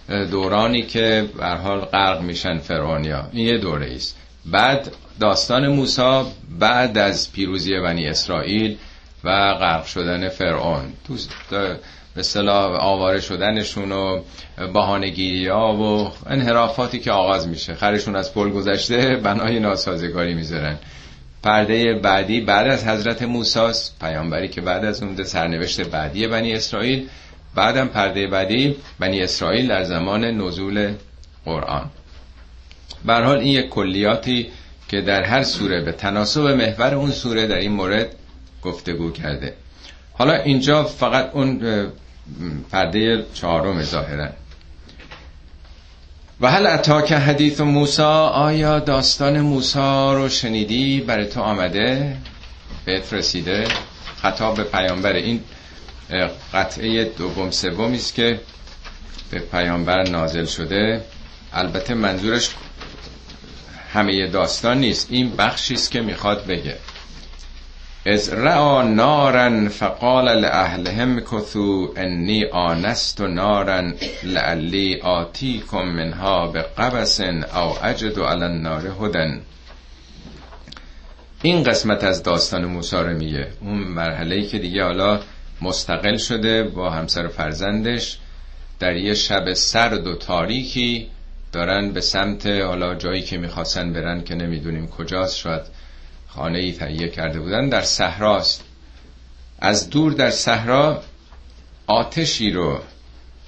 [0.10, 3.28] دورانی که به حال غرق میشن فرعونیا.
[3.32, 6.22] این یه دوره است بعد داستان موسی
[6.60, 8.78] بعد از پیروزی بنی اسرائیل
[9.24, 10.94] و غرق شدن فرعون.
[11.08, 11.15] تو
[12.15, 14.22] به صلاح آواره شدنشون و
[14.74, 17.74] بهانه‌گیری ها و انحرافاتی که آغاز میشه.
[17.74, 20.78] خرشون از پل گذشته بنای ناسازگاری می‌ذارن.
[21.44, 27.10] پرده بعدی بعد از حضرت موساس پیامبری که بعد از اون سرنوشت بعدی بنی اسرائیل
[27.56, 30.94] بعدم پرده بعدی بنی اسرائیل در زمان نزول
[31.46, 31.89] قرآن.
[33.08, 34.48] حال این یک کلیاتی
[34.88, 38.15] که در هر سوره به تناسب محور اون سوره در این مورد
[38.62, 39.54] گفتگو کرده.
[40.13, 41.62] حالا اینجا فقط اون
[42.72, 44.30] پرده چهارم ظاهرا.
[46.41, 52.18] و هل اتاک حدیث موسا آیا داستان موسا رو شنیدی؟ برای تو آمده؟
[52.86, 53.68] بهت رسیده؟
[54.22, 55.41] خطاب به پیامبر این
[56.54, 58.39] قطعه دوم سومی است که
[59.32, 61.02] به پیامبر نازل شده.
[61.54, 62.50] البته منظورش
[63.94, 65.08] همه داستان نیست.
[65.12, 66.78] این بخشی است که می‌خواد بگه.
[68.06, 77.86] از رعا نارن فقال لأهلهم کثو انی آنست نارن لعلی آتیکم منها به قبس او
[77.86, 79.41] اجد علی النار هدن.
[81.41, 83.48] این قسمت از داستان موسی رو میگه.
[83.62, 85.20] اون مرحله که دیگه حالا
[85.62, 88.18] مستقل شده با همسر و فرزندش.
[88.80, 91.10] در یه شب سرد و تاریکی
[91.52, 95.62] دارن به سمت حالا جایی که می‌خواستن برن که نمی‌دونیم کجاست شاید
[96.28, 98.63] خانه ای تهیه کرده بودن در صحراست.
[99.60, 101.04] از دور در صحرا
[101.88, 102.80] آتشی رو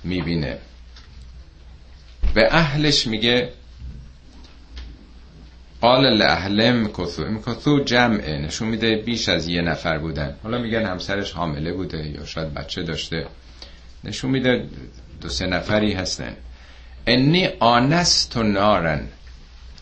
[0.04, 0.58] می‌بینه.
[2.34, 3.50] به اهلش میگه
[5.82, 8.38] قال لأهلم کثو این کثو جمعه.
[8.38, 10.36] نشون میده بیش از یه نفر بودن.
[10.44, 13.28] حالا میگن همسرش حامله بوده یا شاید بچه داشته.
[14.04, 14.66] نشون میده
[15.22, 16.36] دو سه نفری هستن.
[17.08, 19.08] انی آنست و نارن.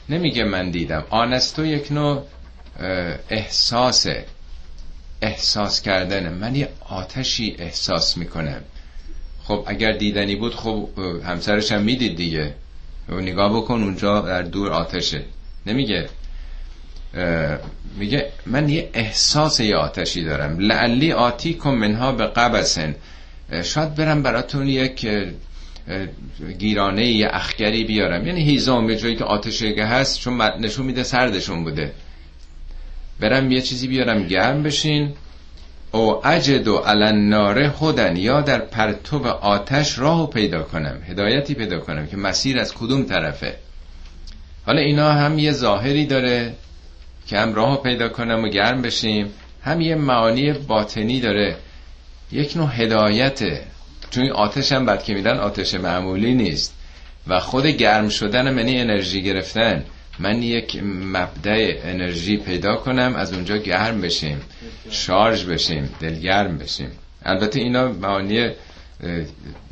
[0.10, 1.04] نمیگه من دیدم.
[1.10, 2.24] آنستو یک نوع
[3.30, 4.08] احساس
[5.22, 6.34] احساس کردن.
[6.34, 8.62] من یه آتشی احساس می‌کنم.
[9.44, 10.90] خب اگر دیدنی بود خب
[11.26, 12.54] همسرش هم می‌دید دیگه.
[13.10, 15.22] نگاه بکن اونجا در دور آتشه.
[15.66, 16.10] نمیگه
[17.98, 20.60] میگه من یه احساس یه آتشی دارم.
[20.60, 22.96] لعلی آتی کن منها به قبسن.
[23.64, 25.08] شاید برم براتون یک
[26.60, 28.28] گیرانه یه اخگری بیارم.
[28.28, 31.92] یعنی هیزام به جایی که آتشه هست چون نشون میده سردشون بوده.
[33.20, 35.14] برم یه چیزی بیارم گرم بشین.
[35.92, 40.98] او اجد و ناره خودن یا در پرتو آتش راهو پیدا کنم.
[41.08, 43.56] هدایتی پیدا کنم که مسیر از کدوم طرفه.
[44.66, 46.54] حالا اینا هم یه ظاهری داره
[47.28, 51.56] که هم راهو پیدا کنم و گرم بشیم هم یه معانی باطنی داره.
[52.32, 53.62] یک نوع هدایته
[54.10, 56.74] چون آتش هم بعد که میدن آتش معمولی نیست.
[57.28, 59.84] و خود گرم شدن منی انرژی گرفتن.
[60.20, 64.42] من یک مبدع انرژی پیدا کنم از اونجا گرم بشیم
[64.90, 66.92] شارژ بشیم دلگرم بشیم.
[67.26, 68.50] البته اینا معانی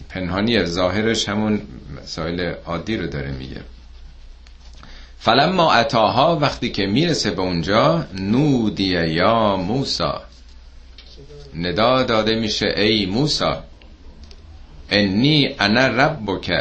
[0.10, 1.62] پنهانی ظاهرش همون
[2.02, 3.62] مسائل عادی رو داره میگه.
[5.24, 10.22] فلما اتاها وقتی که می‌رسه به اونجا نودی یا موسا.
[11.56, 13.64] ندا داده میشه ای موسا.
[14.90, 16.52] انی انا ربک.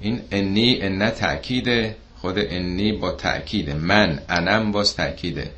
[0.00, 1.96] این انی ان تأکیده.
[2.20, 5.50] خود انی با تأکیده من انم باز تأکیده.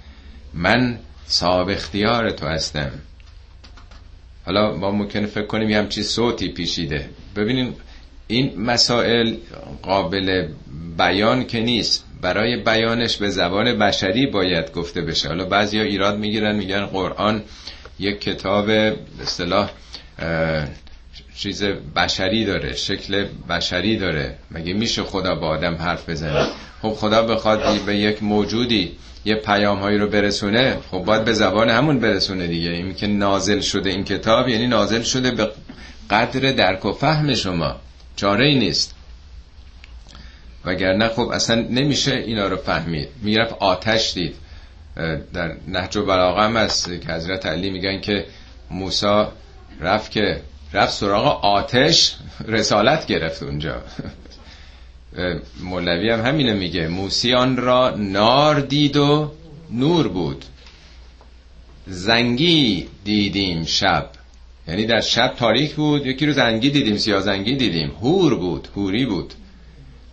[0.55, 2.91] من صاحب اختیار تو هستم.
[4.47, 7.11] حالا ما ممکنه فکر کنیم یه همچی صوتی پیشیده.
[7.37, 7.75] ببینیم
[8.31, 9.35] این مسائل
[9.83, 10.49] قابل
[10.99, 12.05] بیان که نیست.
[12.23, 15.29] برای بیانش به زبان بشری باید گفته بشه.
[15.29, 17.43] حالا بعضیا ایراد می‌گیرن میگن قرآن
[17.99, 18.69] یک کتاب
[19.23, 19.71] اصطلاح
[21.37, 21.63] چیز
[21.97, 24.35] بشری داره شکل بشری داره.
[24.51, 26.47] مگه میشه خدا با آدم حرف بزنه؟
[26.83, 28.93] خب خدا بخواد به یک موجودی
[29.25, 32.71] یه پیام هایی رو برسونه خب باید به زبان همون برسونه دیگه.
[32.71, 35.51] این که نازل شده این کتاب یعنی نازل شده به
[36.11, 37.77] قدر درک و فهم شما.
[38.21, 38.95] چاره ای نیست.
[40.65, 43.09] وگرنه خب اصلا نمیشه اینا رو فهمید.
[43.23, 44.35] می‌رفت آتش دید.
[45.33, 48.27] در نهج و بلاغه هم هست که حضرت علی میگن که
[48.71, 49.33] موسا
[49.81, 50.41] رفت که
[50.73, 52.17] رفت سراغ آتش
[52.49, 53.83] رسالت گرفت اونجا.
[55.61, 56.89] مولوی هم همینه میگه.
[56.89, 59.33] موسیان را نار دید و
[59.71, 60.45] نور بود.
[61.87, 64.20] زنگی دیدیم شب.
[64.71, 67.91] یعنی در شب تاریک بود یکی رو زنگی دیدیم سیاه زنگی دیدیم.
[68.01, 69.35] هور بود هوری بود.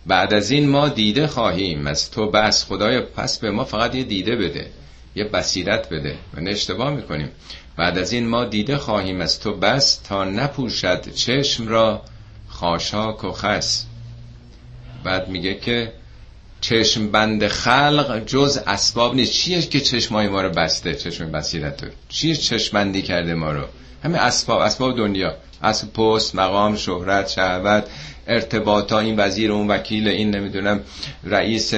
[0.06, 1.86] بعد از این ما دیده خواهیم.
[1.86, 4.66] از تو بس خدای پس به ما فقط یه دیده بده.
[5.14, 6.14] یه بصیرت بده.
[6.34, 7.28] و اشتباه می‌کنیم.
[7.76, 9.20] بعد از این ما دیده خواهیم.
[9.20, 12.02] از تو بس تا نپوشد چشم را
[12.48, 13.84] خاشاک و خس.
[15.04, 15.92] بعد میگه که
[16.60, 19.32] چشم بند خلق جز اسباب نیست.
[19.32, 21.90] چیه که چشمای ما رو بسته؟ چشم بصیرت رو.
[22.08, 23.64] چیه چشم بندی کرده ما رو؟
[24.04, 25.34] همه اسباب اسباب دنیا.
[25.62, 27.84] اسب پست مقام شهرت شهوت
[28.26, 30.80] ارتباطا این وزیر اون وکیل این نمی‌دونم
[31.24, 31.74] رئیس.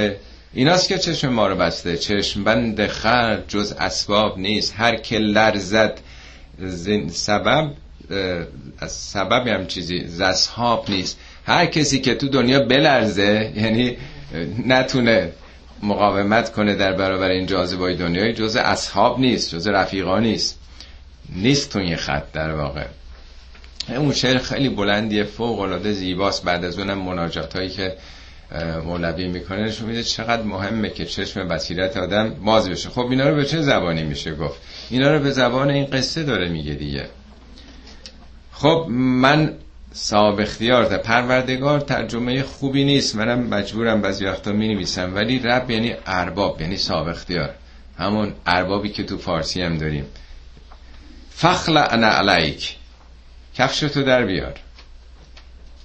[0.55, 1.97] ایناست که چشم ما رو بسته.
[1.97, 4.75] چشم بند خلق جز اسباب نیست.
[4.77, 6.01] هر که لرزد
[7.11, 7.71] سبب
[8.79, 11.19] از سبب هم چیزی زسهاب نیست.
[11.47, 13.97] هر کسی که تو دنیا بلرزه یعنی
[14.67, 15.33] نتونه
[15.83, 20.60] مقاومت کنه در برابر این جاذبه دنیای جز اصحاب نیست جز رفیقا نیست.
[21.37, 22.85] نیست تو این خط در واقع.
[23.89, 26.45] اون شعر خیلی بلندیه فوق العاده زیباست.
[26.45, 27.97] بعد از اونم مناجات هایی که
[28.85, 32.89] مولوی می‌کنه نشون میده چقدر مهمه که چشم بصیرت آدم باز بشه.
[32.89, 36.49] خب اینا رو به چه زبانی میشه گفت؟ اینا رو به زبان این قصه داره
[36.49, 37.09] میگه دیگه.
[38.53, 39.53] خب من
[39.93, 43.17] صاحب اختیار ده پروردگار ترجمه خوبی نیست.
[43.17, 47.51] منم مجبورم بعضی وقتا می نویسم ولی رب یعنی ارباب یعنی صاحب اختیار.
[47.99, 50.05] همون اربابی که تو فارسی هم داریم.
[51.41, 52.77] فخل انا علیک.
[53.55, 54.55] کفشتو در بیار.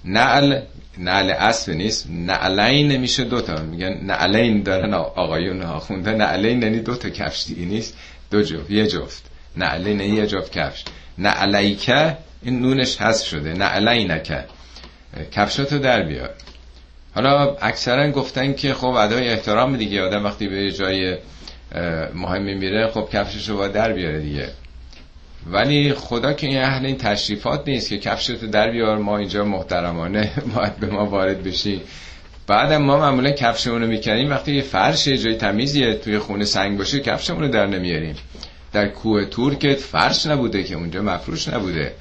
[0.04, 0.60] نعل
[0.98, 7.44] نعل اسب نیست نعلین میشه دوتا میگن نعلین دارن آقایون آخونده نعلین یعنی دوتا کفش
[7.46, 7.96] دیگه نیست.
[8.30, 9.22] دو جفت یه جفت.
[9.56, 10.84] نعلین یعنی یه جفت کفش.
[11.18, 13.52] نعلیکه این نونش حذف شده.
[13.52, 14.44] نعلینکه
[15.32, 16.30] کفشاتو در بیار.
[17.14, 20.02] حالا اکثرا گفتن که خب ادای احترام دیگه.
[20.02, 21.18] آدم وقتی به جای
[22.14, 24.48] مهمی میره خب کفششو باید در بیاره دیگه.
[25.50, 30.32] ولی خدا که این اهل این تشریفات نیست که کفشتو در بیار ما اینجا محترمانه
[30.54, 31.82] باید به ما وارد بشی
[32.46, 34.30] بعدم ما معمولا کفشمون رو می‌کنیم.
[34.30, 38.16] وقتی یه فرش جای تمیزیه توی خونه سنگ باشه کفشمون در نمیاریم.
[38.72, 41.94] در کوه تور فرش نبوده که اونجا مفروش نبوده.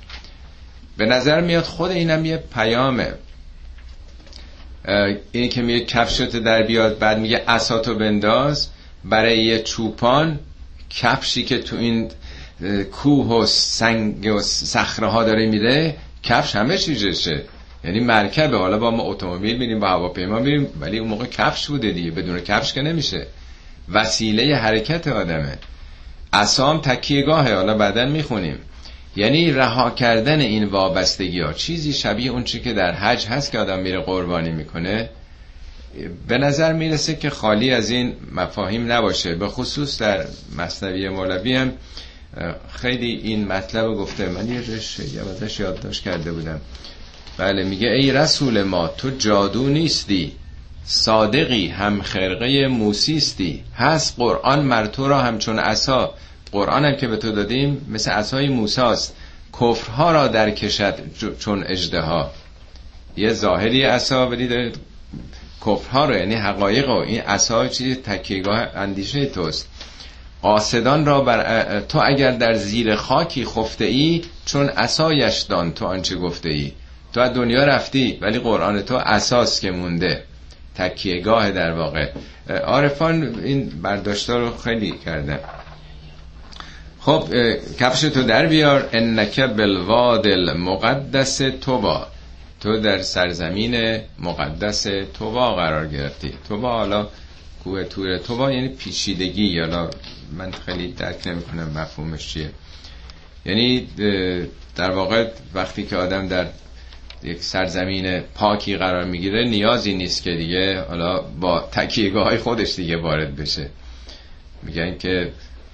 [0.97, 3.13] به نظر میاد خود اینم یه پیامه.
[5.31, 8.69] این که میگه کفشت در بیاد بعد میگه اساتو بنداز.
[9.05, 10.39] برای یه چوپان
[10.89, 12.11] کفشی که تو این
[12.91, 17.41] کوه و سنگ و صخره ها داره میره کفش همه چیزشه
[17.83, 18.57] یعنی مرکبه.
[18.57, 22.39] حالا با ما اتومبیل میریم با هواپیما میریم ولی اون موقع کفش بوده دیگه بدون
[22.39, 23.27] کفش که نمیشه.
[23.91, 25.57] وسیله حرکت آدمه.
[26.33, 28.57] اسام تکیهگاهه حالا بعدا می‌خونیم.
[29.15, 31.53] یعنی رها کردن این وابستگی ها.
[31.53, 35.09] چیزی شبیه اون چی که در حج هست که آدم میره قربانی می‌کنه.
[36.27, 39.35] به نظر می‌رسه که خالی از این مفاهیم نباشه.
[39.35, 40.25] به خصوص در
[40.57, 41.71] مصنوی مولوی هم
[42.75, 44.29] خیلی این مطلب گفته.
[44.29, 46.61] من یه جش یادداشت یادداشت کرده بودم.
[47.37, 50.31] بله میگه ای رسول ما تو جادو نیستی.
[50.85, 53.63] صادقی هم خرقه موسیستی.
[53.75, 56.13] هست قرآن مرتو را همچون عصا.
[56.51, 59.15] قرآن هم که به تو دادیم مثل عصای موساست.
[59.61, 60.95] کفرها را در کشد
[61.39, 62.31] چون اجدها
[63.17, 64.71] یه ظاهری عصا ولی
[65.65, 69.69] کفرها رو یعنی حقایق و این عصا چیز تکیگاه اندیشه توست.
[70.45, 76.15] قاصدان را بر تو اگر در زیر خاکی خفته ای چون اسایش دان تو آنچه
[76.15, 76.71] گفته ای.
[77.13, 80.23] تو از دنیا رفتی ولی قرآن تو اساس که مونده.
[80.75, 82.09] تکیهگاه در واقع.
[82.63, 85.39] عارفان این برداشتا رو خیلی کردن.
[86.99, 87.29] خب
[87.79, 88.89] کفش تو در بیار.
[88.93, 92.07] انک بالواد المقدس توبا
[92.61, 94.87] تو در سرزمین مقدس
[95.19, 96.33] توبا قرار گرفتی.
[96.49, 97.07] توبا حالا
[97.63, 99.67] کوه توره توبا یعنی پیچیدگی یا
[100.37, 102.49] من خیلی درک نمی‌کنم مفهومش چیه.
[103.45, 103.87] یعنی
[104.75, 106.47] در واقع وقتی که آدم در
[107.23, 112.97] یک سرزمین پاکی قرار می‌گیره نیازی نیست که دیگه حالا با تکیهگاه های خودش دیگه
[112.97, 113.69] وارد بشه.
[114.63, 115.31] میگن که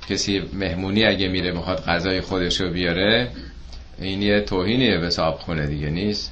[0.10, 3.32] کسی مهمونی اگه میره می‌خواد غذای خودش رو بیاره
[4.00, 6.32] این یه توهینیه به صاحب خونه دیگه نیست؟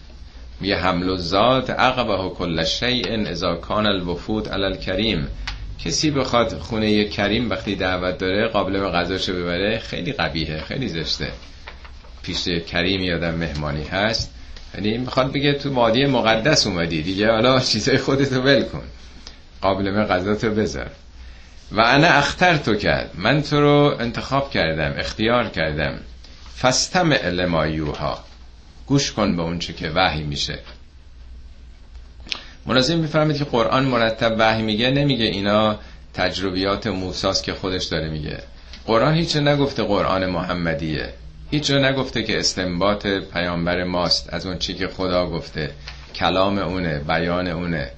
[0.61, 5.27] میگه حمل و زاد عقبه کل شیء اذا کان الوفود علی الکریم.
[5.85, 11.31] کسی بخواد خونه کریم وقتی دعوت داره قابل به غذاشو ببره خیلی قبیهه خیلی زشته.
[12.23, 14.31] پیش کریم یادم مهمانی هست
[14.75, 17.01] یعنی می‌خواد بگه تو وادی مقدس اومدی.
[17.01, 18.83] دیگه حالا چیزای خودتو ول کن.
[19.61, 20.89] قابل به غذاتو بذار.
[21.71, 23.11] و انا اختر تو کرد.
[23.15, 25.99] من تو رو انتخاب کردم اختیار کردم.
[26.61, 28.23] فستم علمایوها
[28.87, 30.59] گوش کن به اونچه که وحی میشه.
[32.69, 35.79] مناظر می‌فهمید که قرآن مرتب وحی میگه نمیگه اینا
[36.13, 38.37] تجربیات موساست که خودش داره میگه.
[38.85, 41.13] قرآن هیچ نگفته قرآن محمدیه.
[41.51, 45.71] هیچ نگفته که استنباط پیامبر ماست از اون چی که خدا گفته.
[46.15, 47.91] کلام اونه بیان اونه.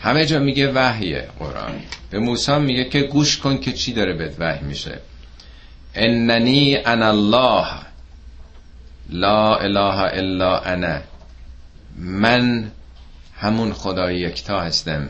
[0.00, 1.80] همه جا میگه وحیه قرآن.
[2.10, 4.98] به موسی میگه که گوش کن که چی داره بهت وحی میشه.
[5.94, 7.66] اننی انا الله.
[9.10, 10.98] لا اله الا انا.
[11.98, 12.70] من
[13.42, 15.08] همون خدای یکتا هستم.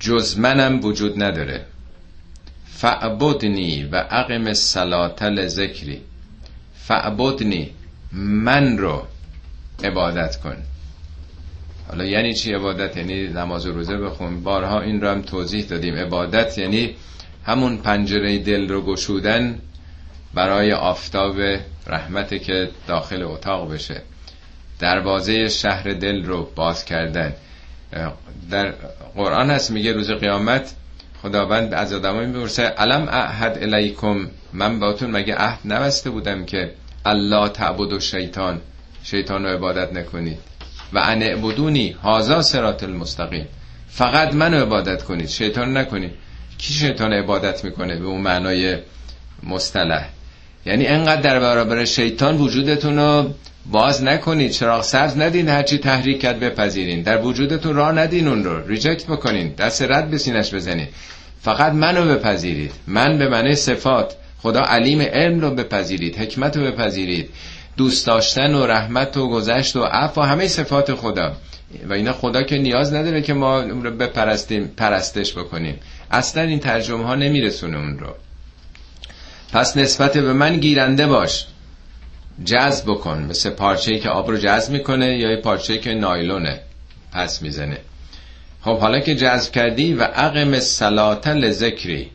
[0.00, 1.66] جز منم وجود نداره.
[2.66, 6.00] فعبدنی و اقم الصلاه ذکری
[6.74, 7.70] فعبدنی
[8.12, 9.02] من رو
[9.84, 10.56] عبادت کن.
[11.88, 14.42] حالا یعنی چی عبادت؟ یعنی نماز و روزه بخون.
[14.42, 15.94] بارها این رو هم توضیح دادیم.
[15.94, 16.94] عبادت یعنی
[17.46, 19.58] همون پنجره دل رو گشودن
[20.34, 21.36] برای آفتاب
[21.86, 24.02] رحمت که داخل اتاق بشه.
[24.78, 27.34] دروازه شهر دل رو باز کردن.
[28.50, 28.74] در
[29.14, 30.74] قرآن هست میگه روز قیامت
[31.22, 36.70] خداوند از آدمایی می‌پرسه علم احد الیکم؟ من باتون مگه عهد نبسته بودم که
[37.04, 38.60] الله تعبد و شیطان
[39.02, 40.38] شیطان رو عبادت نکنید.
[40.92, 43.46] و ان اعبدونی هازا سرات المستقیم
[43.88, 46.12] فقط منو عبادت کنید شیطان نکنید
[46.58, 48.78] کی شیطان عبادت می‌کنه به اون معنای
[49.42, 50.08] مصطلح.
[50.66, 53.34] یعنی انقدر در برابر شیطان وجودتون رو
[53.66, 57.02] باز نکنید چراغ سبز ندین هرچی تحریک کرد بپذیرین.
[57.02, 58.66] در وجودتون راه ندین اون رو.
[58.66, 59.54] ریجکت بکنین.
[59.58, 60.88] دست رد به سینش بزنید
[61.42, 62.72] فقط منو بپذیرید.
[62.86, 64.16] من به معنی صفات.
[64.38, 66.18] خدا علیم علم رو بپذیرید.
[66.18, 67.30] حکمت رو بپذیرید.
[67.76, 71.32] دوست داشتن و رحمت و گذشت و عفو همه صفات خدا.
[71.88, 75.80] و اینا خدا که نیاز نداره که ما اون رو بپرستیم پرستش بکنیم.
[76.10, 78.14] اصلا این ترجمه ها نمیرسونه اون رو.
[79.52, 81.46] پس نسبت به من گیرنده باش.
[82.44, 83.18] جذب بکن.
[83.30, 86.60] مثل پارچه که آب رو جذب می‌کنه یا یه پارچه که نایلونه
[87.12, 87.78] پس می‌زنه.
[88.62, 92.10] خب حالا که جذب کردی و عقم سلات لذکری.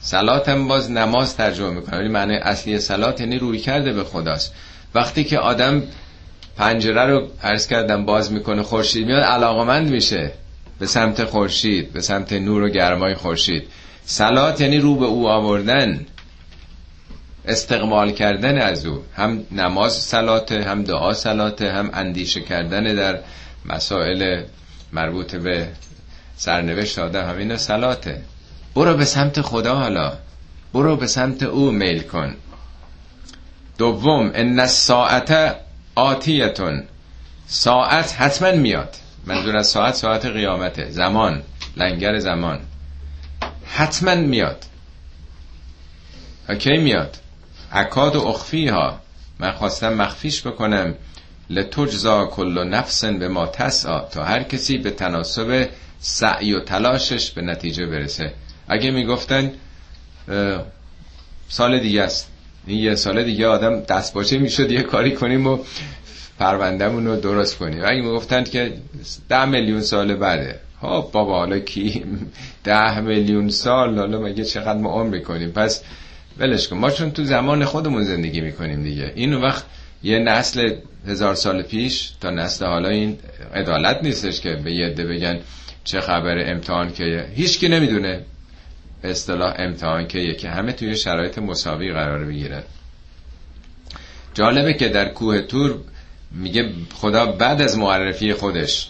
[0.00, 4.54] سلات هم باز نماز ترجمه می‌کنه ولی معنی اصلی سلات یعنی روی کرده به خداست.
[4.94, 5.82] وقتی که آدم
[6.56, 10.32] پنجره رو عرض کردم باز می‌کنه خورشید میاد علاقمند میشه
[10.78, 13.68] به سمت خورشید به سمت نور و گرمای خورشید.
[14.04, 16.06] سلات یعنی رو به او آوردن.
[17.46, 23.18] استقبال کردن از او هم نماز سلاته هم دعا سلاته هم اندیشه کردن در
[23.64, 24.42] مسائل
[24.92, 25.68] مربوط به
[26.36, 28.22] سرنوشت آدم همین سلاته
[28.74, 30.12] برو به سمت خدا حالا.
[30.72, 32.34] برو به سمت او میل کن.
[33.78, 35.56] دوم ان الساعت
[35.94, 36.82] آتیتون.
[37.46, 38.96] ساعت حتما میاد.
[39.26, 40.90] منظور از ساعت ساعت قیامته.
[40.90, 41.42] زمان
[41.76, 42.60] لنگر زمان.
[43.64, 44.64] حتما میاد.
[46.58, 47.16] کی میاد.
[47.72, 49.00] اکاد و اخفی ها
[49.38, 50.94] من خواستم مخفیش بکنم.
[51.50, 54.00] لتجزا کل نفس به ما تسعا.
[54.00, 55.68] تا هر کسی به تناسب
[56.00, 58.32] سعی و تلاشش به نتیجه برسه.
[58.68, 59.52] اگه می‌گفتن
[61.48, 62.28] سال دیگه است.
[62.66, 65.58] این یه سال دیگه آدم دست باشه می‌شد یه کاری کنیم و
[66.38, 67.84] پروندهمون رو درست کنیم.
[67.84, 68.72] اگه می‌گفتن که
[69.28, 70.60] ده میلیون سال بعده.
[70.80, 72.04] خب بابا حالا کی؟
[72.64, 75.82] ده میلیون سال حالا مگه چقدر ما عمر می‌کنیم پس
[76.38, 76.78] ولش کن.
[76.78, 79.12] ما چون تو زمان خودمون زندگی می‌کنیم دیگه.
[79.14, 79.64] این وقت
[80.02, 80.74] یه نسل
[81.06, 83.18] هزار سال پیش تا نسل حالا این
[83.54, 85.38] عدالت نیستش که به یه عده بگن
[85.84, 88.20] چه خبر امتحان که هیچ کی نمی‌دونه.
[89.02, 92.62] به اصطلاح امتحان که که همه توی شرایط مساوی قرار بگیرن
[94.34, 95.74] جالبه که در کوه تور
[96.30, 98.88] میگه خدا بعد از معرفی خودش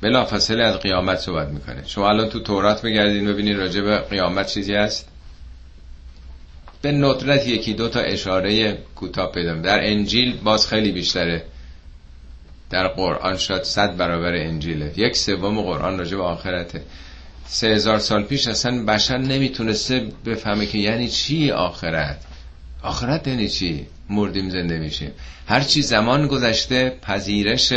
[0.00, 1.82] بلا فاصله از قیامت صحبت می‌کنه.
[1.86, 5.08] شما الان تو تورات بگردین ببینید راجع به قیامت چیزی هست؟
[6.82, 11.44] به ندرت یکی دو تا اشاره کوتاه پیدا در انجیل باز خیلی بیشتره.
[12.70, 14.92] در قرآن شاید صد برابر انجیله.
[14.96, 16.82] یک سوم قرآن راجع به آخرته.
[17.46, 22.18] سه هزار سال پیش اصلا بشر نمی‌تونسته بفهمه که یعنی چی آخرت.
[22.82, 25.10] آخرت یعنی چی؟ مردیم زنده میشیم.
[25.46, 27.72] هرچی زمان گذشته پذیرش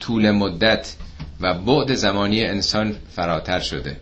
[0.00, 0.94] طول مدت
[1.40, 3.96] و بعد زمانی انسان فراتر شده.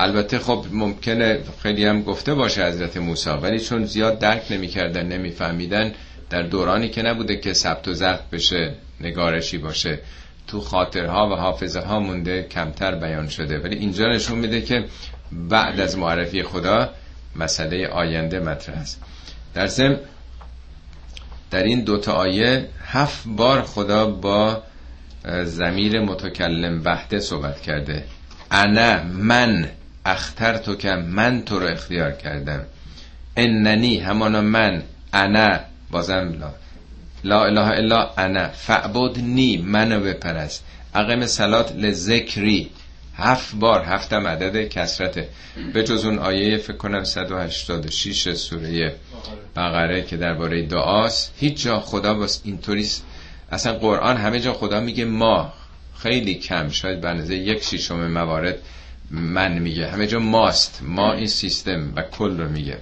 [0.00, 5.92] البته خب ممکنه خیلی هم گفته باشه حضرت موسی ولی چون زیاد درک نمی‌کردن نمیفهمیدن
[6.30, 9.98] در دورانی که نبوده که ثبت و ضبط بشه نگارشی باشه
[10.46, 13.58] تو خاطرها و حافظه ها مونده کمتر بیان شده.
[13.58, 14.84] ولی اینجا نشون میده که
[15.32, 16.90] بعد از معرفی خدا
[17.36, 19.02] مسئله آینده مطرح است.
[19.54, 19.98] در ضمن
[21.50, 24.62] در این دوتا آیه هفت بار خدا با
[25.44, 28.04] زمیر متکلم وحده صحبت کرده.
[28.50, 29.68] انا من
[30.06, 32.64] اختر تو که من تو رو اختیار کردم.
[33.36, 34.82] اننی همانا من
[35.12, 36.50] انا بازم لا.
[37.24, 38.48] لا اله الا انا.
[38.48, 40.64] فعبد نی منو بپرست.
[40.94, 42.70] اقیم سلات لذکری.
[43.16, 45.28] هفت بار هفتم عدد کسرته.
[45.74, 48.94] به جز اون آیه فکر کنم 186 سوره
[49.56, 51.34] بقره که درباره دعاست.
[51.36, 52.88] هیچ جا خدا باس اینطوری
[53.52, 55.52] اصلا قرآن همه جا خدا میگه ما.
[55.98, 56.68] خیلی کم.
[56.68, 58.58] شاید به یک شیشم موارد
[59.10, 59.88] من میگه.
[59.88, 60.80] همه جا ماست.
[60.82, 62.78] ما این سیستم و کل رو میگه.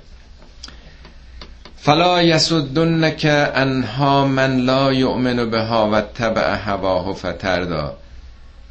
[1.76, 7.96] فلا یسدنک انها من لا یؤمن بها و تبع هواه فتردا.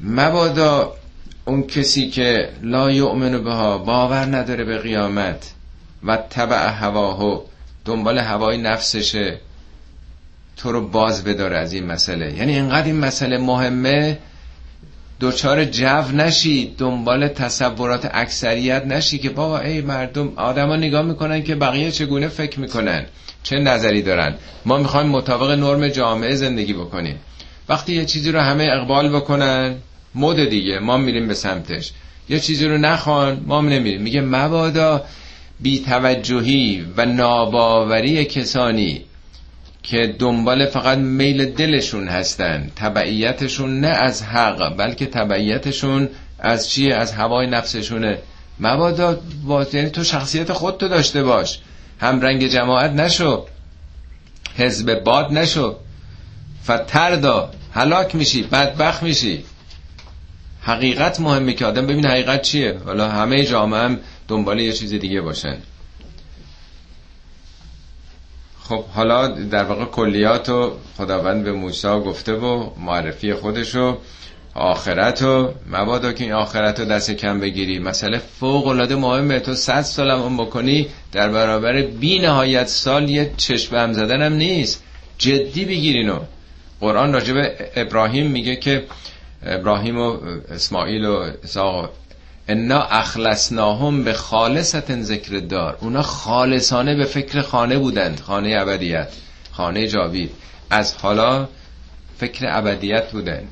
[0.01, 0.93] مبادا
[1.45, 5.53] اون کسی که لا یؤمن بها باور نداره به قیامت
[6.03, 7.41] و تبع هواه
[7.86, 9.39] دنبال هوای نفسشه
[10.58, 12.34] تو رو باز بداره از این مسئله.
[12.34, 14.18] یعنی اینقدر این مسئله مهمه
[15.20, 21.55] دوچار جو نشی دنبال تصورات اکثریت نشی که بابا ای مردم آدما نگاه می‌کنن که
[21.55, 23.05] بقیه چگونه فکر می‌کنن؟
[23.43, 27.20] چه نظری دارن؟ ما می‌خوایم مطابق نرم جامعه زندگی بکنیم.
[27.70, 29.76] وقتی یه چیزی رو همه اقبال بکنن
[30.15, 31.91] مد دیگه ما میریم به سمتش.
[32.30, 34.01] یه چیزی رو نخوان ما نمیریم.
[34.01, 35.03] میگه مبادا
[35.59, 39.01] بی توجهی و ناباوری کسانی
[39.90, 42.72] که دنبال فقط میل دلشون هستن.
[42.76, 46.10] تبعیتشون نه از حق بلکه تبعیتشون
[46.40, 48.18] از چیه از هوای نفسشونه.
[48.60, 51.60] مبادا با یعنی تو شخصیت خودتو داشته باش.
[52.00, 53.46] هم رنگ جماعت نشو.
[54.58, 55.76] حزب باد نشو.
[56.64, 59.44] فتردا هلاک میشی بدبخت میشی.
[60.62, 62.80] حقیقت مهمه که آدم ببین حقیقت چیه.
[62.86, 65.58] حالا همه جامعه هم دنبال یه چیز دیگه باشن.
[68.70, 73.97] خب حالا در واقع کلیات و خداوند به موسی گفته و معرفی خودشو
[74.55, 77.80] آخرت و مبادا که این آخرت رو دست کم بگیری.
[77.80, 79.39] مسئله فوق العاده مهمه.
[79.39, 84.34] تو صد سال هم بکنی در برابر بی نهایت سال یه چشم هم زدن هم
[84.34, 84.84] نیست.
[85.18, 86.20] جدی بگیرینو
[86.80, 87.36] قرآن راجب
[87.76, 88.84] ابراهیم میگه که
[89.43, 90.18] ابراهیم و
[90.49, 91.89] اسماعیل و اساق
[92.48, 95.78] انا اخلصناهم به خالصت ذکر دار.
[95.82, 98.20] اونا خالصانه به فکر خانه بودند.
[98.20, 99.08] خانه ابدیت.
[99.52, 100.32] خانه جاوید.
[100.70, 101.48] از حالا
[102.18, 103.48] فکر ابدیت بودند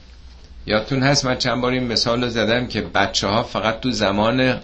[0.65, 4.59] یادتون هست من چند بار این مثال زدم که بچه ها فقط تو زمان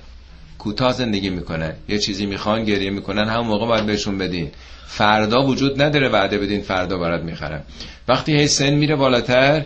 [0.57, 1.73] کوتاه زندگی می‌کنن.
[1.87, 4.51] یه چیزی می‌خوان گریه می‌کنن همون موقع باید بهشون بدین.
[4.87, 7.63] فردا وجود نداره وعده بدین فردا برات می‌خرم.
[8.07, 9.65] وقتی هی سن میره بالاتر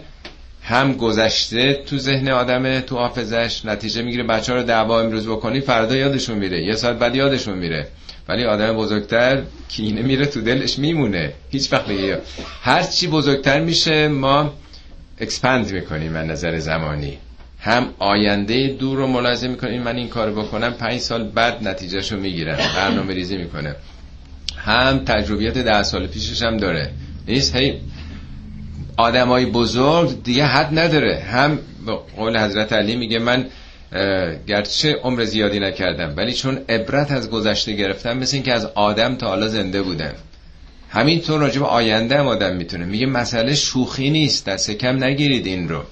[0.68, 4.24] هم گذشته تو ذهن آدمه تو حافظش نتیجه می‌گیره.
[4.24, 6.64] بچه ها رو دعوا امروز بکنی فردا یادشون میره.
[6.64, 7.88] یه ساعت بعد یادشون میره.
[8.28, 11.34] ولی آدم بزرگتر کینه میره تو دلش میمونه.
[11.52, 12.18] هیچ وقت بگه
[12.62, 14.54] هر چی بزرگتر میشه ما
[15.20, 17.18] expand می‌کنیم از نظر زمانی.
[17.60, 19.84] هم آینده دور رو ملاحظه می‌کنیم.
[19.84, 22.58] من این کار بکنم پنج سال بعد نتیجهش رو می‌گیرم.
[22.76, 23.76] برنامه ریزی می‌کنه.
[24.58, 26.92] هم تجربیات ده سال پیشش هم داره.
[27.28, 27.80] نیست؟ هی
[28.98, 31.20] آدمای بزرگ دیگه حد نداره.
[31.20, 33.46] هم به قول حضرت علی میگه من
[34.48, 39.28] گرچه عمر زیادی نکردم ولی چون عبرت از گذشته گرفتم مثل که از آدم تا
[39.28, 40.14] حالا زنده بودم.
[40.90, 42.86] همینطور راجب آینده هم آدم می‌تونه.
[42.86, 45.84] میگه مسئله شوخی نیست دست کم نگیرید این رو.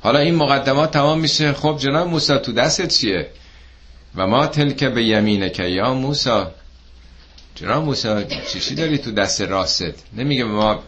[0.00, 1.52] حالا این مقدمات تمام میشه.
[1.52, 3.26] خب جناب موسی تو دستت چیه؟
[4.16, 6.42] و ما تلک به یمینه که یا موسی.
[7.54, 8.08] چرا موسی
[8.52, 10.82] چیشی داری تو دست راست نمیگه ما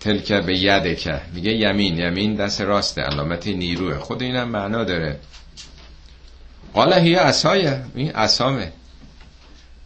[0.00, 1.98] تلکه به یده که میگه یمین.
[1.98, 3.02] یمین دست راسته.
[3.02, 3.98] علامت نیروه.
[3.98, 5.18] خود اینم معنا داره.
[6.74, 8.72] قال هی اسایه این اسامه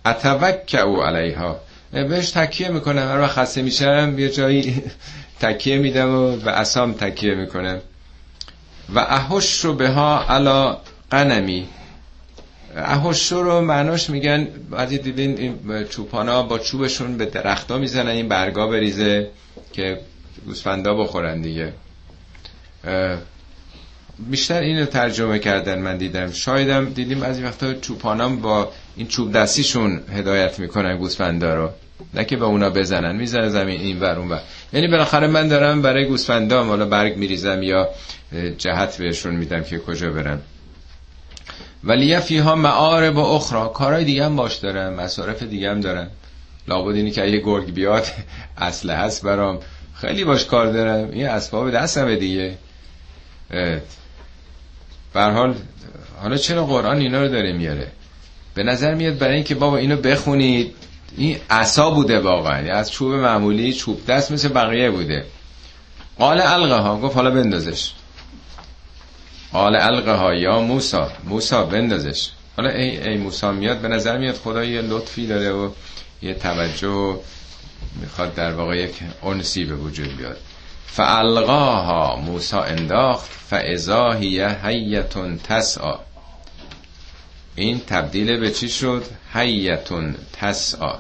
[0.07, 1.61] اتوکعو علیها.
[1.93, 3.09] بهش تکیه می‌کنم.
[3.09, 4.83] هر وقت خسته میشم یه جایی
[5.41, 7.81] تکیه میدم و به اسام تکیه می‌کنم.
[8.95, 10.77] و احش رو به ها علا
[11.11, 11.69] قنمی
[12.77, 18.67] احش رو معناش میگن بعضی دیدین این چوپانا با چوبشون به درختا می‌زنن این برگا
[18.67, 19.29] بریزه
[19.73, 20.01] که
[20.47, 21.73] گوسفندا بخورن دیگه.
[24.19, 26.33] بیشتر اینو ترجمه کردن من دیدم.
[26.33, 31.71] شایدم دیدیم از این وقتا چوپانام با این چوب دستیشون هدایت می‌کنن گوسفندا رو.
[32.15, 34.41] نه که به اونا بزنن می‌زنه زمین این ور اون ور.
[34.73, 37.89] یعنی بالاخره من دارم برای گوسفندام حالا برگ میریزم یا
[38.59, 40.39] جهت بهشون میدم که کجا برن.
[41.85, 46.11] ولی فیها معارب و اخرى کارهای دیگه هم باش دارن مصارف دیگه هم دارن
[46.69, 48.07] لابد اینی که یه گرگ بیاد
[48.59, 49.59] اصله هست برام.
[49.95, 52.55] خیلی باش کار دارم این اسباب دستمه دیگه.
[55.15, 55.55] حال
[56.23, 57.93] حالا چرا قرآن اینا رو داره میاره؟
[58.55, 60.75] به نظر میاد برای اینکه بابا اینو بخونید
[61.17, 62.57] این عصا بوده واقعا.
[62.57, 65.25] یعنی از چوب معمولی چوب دست مثل بقیه بوده.
[66.19, 67.01] قال القه ها.
[67.01, 67.91] گفت حالا بندازش.
[69.57, 72.31] قال القه ها یا موسا موسا بندازش.
[72.57, 75.71] حالا ای, ای موسا میاد به نظر میاد خدا یه لطفی داره و
[76.23, 77.21] یه توجه
[78.01, 80.37] می‌خواد در واقع یک انسی به وجود بیاد.
[80.87, 83.31] فالقاها موسا انداخت.
[83.51, 84.13] فاذا
[84.63, 85.99] حیتون تسعا.
[87.55, 89.05] این تبدیل به چی شد؟
[89.35, 90.95] حیتون تسعا.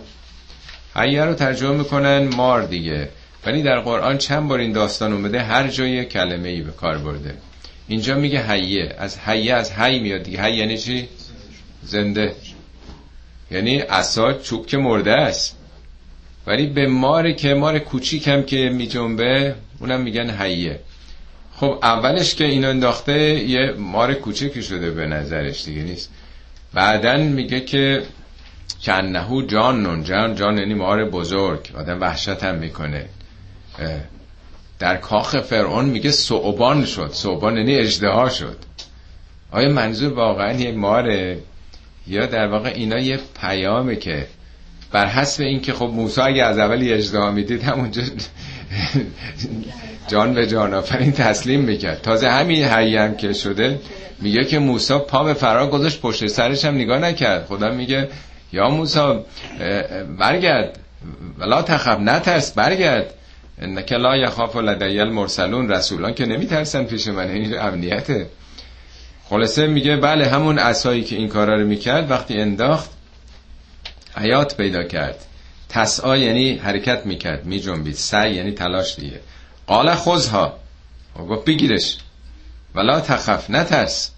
[0.95, 3.09] حیه رو ترجمه می‌کنن مار دیگه.
[3.47, 7.35] ولی در قرآن چند بار این داستان اومده هر جای کلمه ای به کار برده.
[7.89, 8.95] اینجا میگه حیه.
[8.99, 10.43] از حیه از حی میاد دیگه.
[10.43, 11.09] حی یعنی چی؟
[11.83, 12.35] زنده.
[13.51, 15.57] یعنی اسا چوب که مرده است.
[16.47, 20.81] ولی به مار که مار کوچیک هم که میجنبه اونم میگن حیه.
[21.57, 26.11] خب اولش که اینو انداخته یه مار کوچکی شده به نظرش دیگه نیست.
[26.75, 28.03] بعدا میگه که
[28.83, 31.71] کنهو جان جان جان یعنی مار بزرگ.
[31.75, 33.07] آدم وحشت هم می‌کنه.
[34.79, 37.11] در کاخ فرعون میگه صعبان شد.
[37.13, 38.57] صعبان یعنی اجدها شد.
[39.51, 41.39] آیا منظور واقعا یه ماره؟
[42.07, 44.27] یا در واقع اینا یه پیامه که
[44.93, 48.03] بر حسب اینکه خب موسی اگه از اول اجدها می‌دید همونجا
[50.11, 52.03] جان به جان آفرین تسلیم می‌کرد.
[52.03, 53.81] تازه همین حی هم که شده
[54.21, 57.47] میگه که موسی پا به فرار گذاشت پشت سرش هم نگاه نکرد.
[57.47, 58.09] خدا میگه
[58.53, 59.19] یا موسی
[60.19, 60.79] برگرد.
[61.39, 63.15] ولا تخب نترس برگرد.
[63.59, 65.71] انک لا یخاف لدی المرسلون.
[65.71, 67.31] رسولان که نمیترسن پیش من.
[67.31, 68.27] این امنیته.
[69.25, 72.91] خلاصه میگه بله همون اسایی که این کارا رو می‌کرد وقتی انداخت
[74.17, 75.25] حیات پیدا کرد.
[75.69, 77.95] تسعا یعنی حرکت می‌کرد میجنبید.
[77.95, 79.21] سعی یعنی تلاش دیگه.
[79.67, 80.59] قال خوزها
[81.19, 81.99] گفت بگیرش.
[82.75, 84.11] ولا تخف نترس.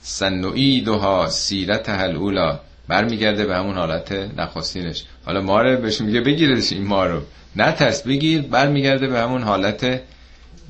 [0.00, 5.04] سنعیدها سیرت الاولا برمیگرده به همون حالت نخستینش.
[5.24, 7.22] حالا ماره بهش میگه بگیرش این ما رو.
[7.56, 10.00] نترس بگیر برمیگرده به همون حالت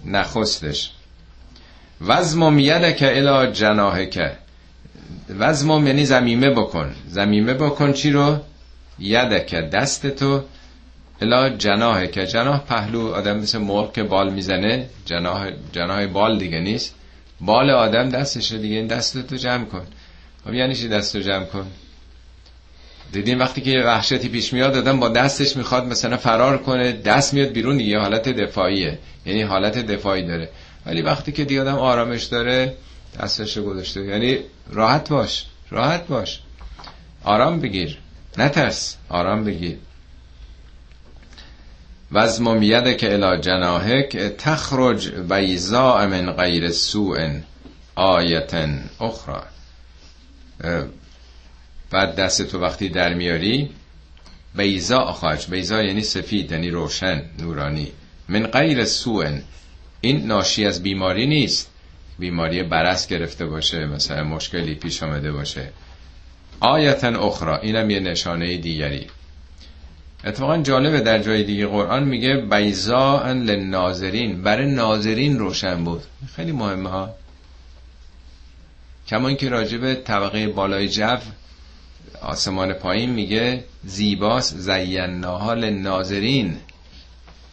[0.05, 0.91] نخستش.
[2.01, 4.32] وزمم یدک الا جناهک
[5.39, 6.95] وزمم یعنی زمیمه بکن.
[7.09, 8.39] زمیمه بکن چی رو؟
[8.99, 10.43] یدک دست تو
[11.20, 16.61] الا جناهه که جناه پهلو آدم مثل مرغ که بال می‌زنه جناه جناه بال دیگه
[16.61, 16.95] نیست.
[17.41, 19.87] بال آدم دستشه دیگه این دست تو جمع کن.
[20.45, 21.66] خب یعنی چی دست رو جمع کن؟
[23.12, 27.48] دیدین وقتی که وحشتی پیش میاد آدم با دستش می‌خواد مثلا فرار کنه دست میاد
[27.48, 28.98] بیرون دیگه حالت دفاعیه.
[29.26, 30.48] یعنی حالت دفاعی داره.
[30.86, 32.74] ولی وقتی که دیگه آرامش داره
[33.20, 34.00] دستش گذاشته.
[34.04, 34.38] یعنی
[34.70, 36.40] راحت باش راحت باش.
[37.24, 37.98] آرام بگیر.
[38.38, 39.76] نترس آرام بگیر.
[42.12, 42.61] وزمم
[42.94, 47.28] که الی جناهک تخرج بیزا من غیر سوء
[47.94, 49.42] آیتن اخرى.
[51.91, 53.70] بعد دست تو وقتی در میاری
[54.57, 57.93] بیزا خواهج بیزا یعنی سفید یعنی روشن نورانی.
[58.28, 59.39] من غیر سوء.
[60.01, 61.70] این ناشی از بیماری نیست.
[62.18, 65.68] بیماری برس گرفته باشه مثلا مشکلی پیش آمده باشه.
[66.61, 69.07] آیتن اخرى اینم یه نشانه دیگری.
[70.24, 74.43] اتفاقا جالبه در جای دیگه قرآن میگه بیزا للناظرین.
[74.43, 76.03] برای ناظرین روشن بود.
[76.37, 77.11] خیلی مهمه ها.
[79.09, 81.16] کما اینکه راجب طبقه بالای جو
[82.27, 86.57] آسمان پایین میگه زیباست زیناها للناظرین.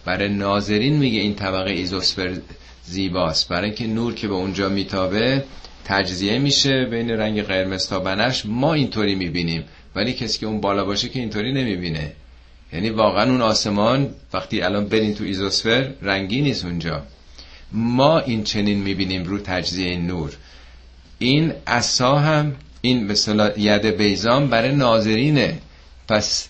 [0.05, 2.37] برای ناظرین میگه این طبقه ایزوسفر
[2.83, 3.49] زیباست.
[3.49, 5.43] برای اینکه نور که به اونجا میتابه
[5.85, 9.63] تجزیه میشه بین رنگ قرمز تا بنش ما اینطوری می‌بینیم.
[9.95, 12.11] ولی کسی که اون بالا باشه که اینطوری نمی‌بینه.
[12.73, 17.03] یعنی واقعا اون آسمان وقتی الان برین تو ایزوسفر رنگی نیست اونجا.
[17.71, 20.37] ما این چنین می‌بینیم رو تجزیه نور.
[21.19, 22.55] این اصا هم
[22.85, 23.15] این به
[23.57, 25.57] ید بیزام برای ناظرینه.
[26.07, 26.49] پس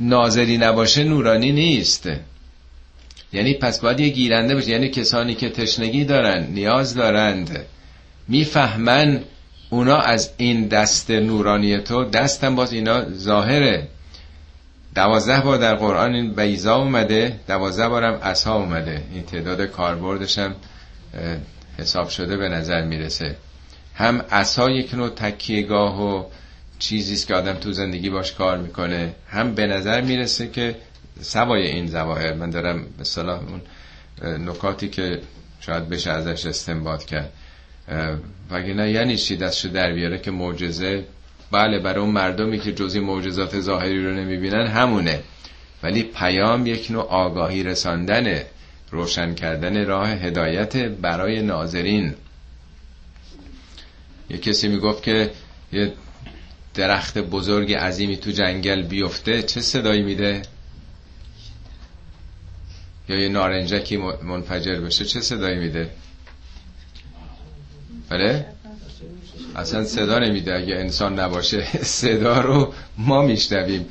[0.00, 2.08] ناظری نباشه نورانی نیست.
[3.32, 7.64] یعنی پس باید یه گیرنده باشه یعنی کسانی که تشنگی دارن نیاز دارند
[8.28, 9.20] می‌فهمن
[9.70, 13.88] اونا از این دست نورانی تو دستم باز اینا ظاهره.
[14.94, 19.02] دوازده بار در قرآن این بیزا اومده دوازده بارم اصها اومده.
[19.14, 20.38] این تعداد کاربردش
[21.78, 23.36] حساب شده به نظر می‌رسه.
[23.96, 26.24] هم اصا یک نوع تکیهگاه و
[26.78, 30.76] چیزیست که آدم تو زندگی باش کار می‌کنه هم به نظر می‌رسه که
[31.20, 33.60] سوای این زواهر من دارم به صلاح اون
[34.48, 35.20] نکاتی که
[35.60, 37.32] شاید بشه ازش استنباط کرد.
[38.50, 41.04] وگرنه یعنی چی دستشو در بیاره که معجزه؟
[41.52, 45.20] بله برای اون مردمی که جزی معجزات ظاهری رو نمی‌بینن همونه.
[45.82, 48.46] ولی پیام یک نوع آگاهی رساندنه
[48.90, 52.14] روشن کردن راه هدایت برای ناظرین.
[54.30, 55.30] یه کسی می‌گفت که
[55.72, 55.92] یه
[56.74, 60.42] درخت بزرگ عظیمی تو جنگل بیفته چه صدایی میده؟
[63.08, 65.90] یا یه نارنجکی منفجر بشه چه صدایی میده؟
[68.08, 68.46] بله؟
[69.56, 71.64] اصلا صدا نمیده اگه انسان نباشه
[72.02, 73.86] صدا رو ما میشنویم.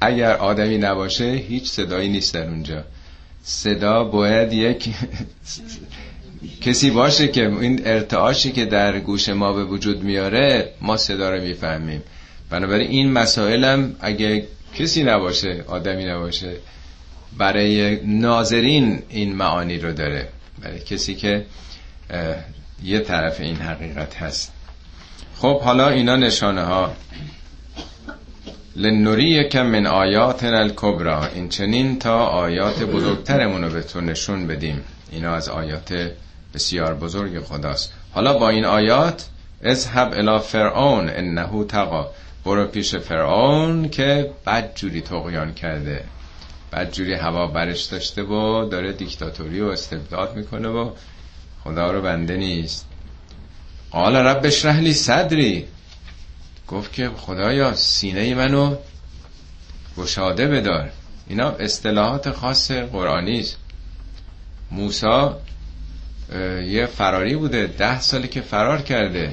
[0.00, 2.84] اگر آدمی نباشه هیچ صدایی نیست در اونجا.
[3.42, 4.88] صدا باید یک
[6.60, 11.42] کسی باشه که این ارتعاشی که در گوش ما به وجود میاره ما صدا رو
[11.42, 12.02] می‌فهمیم.
[12.50, 16.52] بنابراین این مسائل هم اگه کسی نباشه آدمی نباشه
[17.38, 20.28] برای ناظرین این معانی رو داره.
[20.62, 21.44] برای کسی که
[22.84, 24.52] یه طرف این حقیقت هست.
[25.36, 26.96] خب حالا اینا نشانه ها
[28.76, 34.80] لنوری که من آیات الکبرا این چنین تا آیات بزرگترمون رو به تو نشون بدیم.
[35.12, 36.10] اینا از آیات
[36.54, 37.92] بسیار بزرگ خداست.
[38.12, 39.28] حالا با این آیات
[39.62, 42.10] اذهب الى فرعون انه تقا.
[42.44, 46.04] برو پیش فرعون که بد جوری تقیان کرده.
[46.72, 50.90] بد جوری هوا برش داشته و داره دیکتاتوری و استبداد می‌کنه و
[51.64, 52.86] خدا رو بنده نیست.
[53.90, 55.64] قال رب اشرح لی صدری.
[56.68, 58.76] گفت که خدایا سینه منو
[59.98, 60.90] گشاده بدار.
[61.28, 63.56] اینا اصطلاحات خاص قرآنی است.
[64.70, 65.40] موسا
[66.66, 67.66] یه فراری بوده.
[67.66, 69.32] ده سالی که فرار کرده.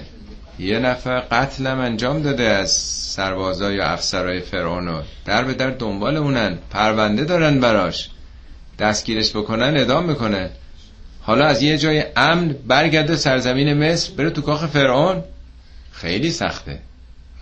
[0.60, 6.58] یه نفر قتلم انجام داده از سربازای یا افسرهای فرعونو در به در دنبال اونن.
[6.70, 8.10] پرونده دارن براش.
[8.80, 10.50] دستگیرش بکنن ادام می‌کنه
[11.22, 15.24] حالا از یه جای امن برگرده سرزمین مصر بره تو کاخ فرعون.
[15.92, 16.80] خیلی سخته.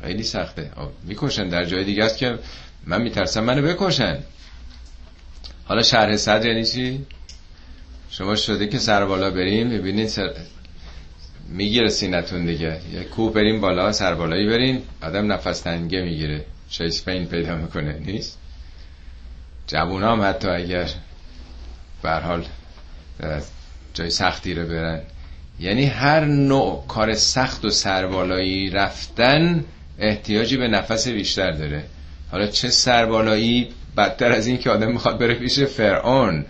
[0.04, 0.72] خیلی سخته.
[1.04, 1.50] می‌کشن.
[1.50, 2.40] در جای دیگه است که
[2.86, 4.18] من میترسم منو بکشن.
[5.66, 7.06] حالا شرح صدر یعنی چی؟
[8.12, 10.30] شما شده که سر بالا بریم می‌بینین سر...
[11.50, 12.80] می‌گیره سینتون دیگه.
[12.94, 16.46] یه کوه بریم بالا سر بالایی برین آدم نفس تنگه می‌گیره.
[16.70, 18.00] شیسپین پیدا می‌کنه.
[18.06, 18.38] نیست؟
[19.68, 20.90] جوون هم حتی اگر
[22.02, 22.46] برحال
[23.94, 25.02] جای سختی رو برن.
[25.60, 29.66] یعنی هر نوع کار سخت و سربالایی رفتن
[30.00, 31.84] احتیاجی به نفس بیشتر داره.
[32.32, 36.46] حالا چه سربالایی بدتر از این که آدم می‌خواد بره پیش فرعون.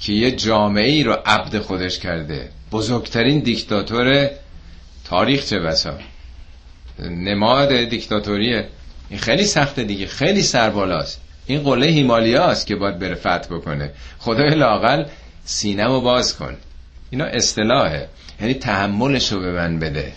[0.00, 2.48] که یه جامعه ای رو عبد خودش کرده.
[2.72, 4.30] بزرگترین دیکتاتور
[5.04, 5.98] تاریخ چه بسا؟
[6.98, 8.68] نماد دیکتاتوریه.
[9.10, 11.20] این خیلی سخته دیگه خیلی سربالاست.
[11.46, 13.90] این قله هیمالیاست که باید بره فتح بکنه.
[14.18, 15.04] خدای لاقل
[15.44, 16.56] سینه باز کن.
[17.10, 18.08] اینا اصطلاحه.
[18.40, 20.12] یعنی تحملش رو به من بده.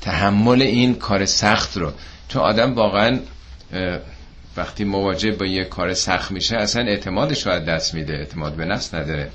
[0.00, 1.92] تحمل این کار سخت رو.
[2.28, 3.18] چون آدم واقعا
[4.56, 8.64] وقتی مواجه با یه کار سخت میشه اصلا اعتمادش رو از دست میده اعتماد به
[8.64, 9.30] نفس نداره.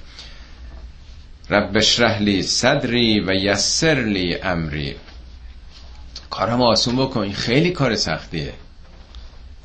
[1.49, 4.95] رب اشرح لی صدری و یسر لی امری.
[6.29, 8.53] کارم آسون بکن خیلی کار سختیه.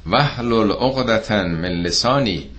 [0.06, 2.50] وحلل عقدتن من لسانی.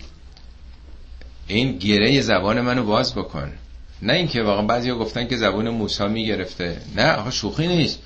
[1.48, 3.52] این گیره زبان منو باز بکن.
[4.02, 6.78] نه اینکه واقعا بعضی گفتن که زبان موسی می‌گرفته.
[6.96, 8.00] نه آقا شوخی نیست.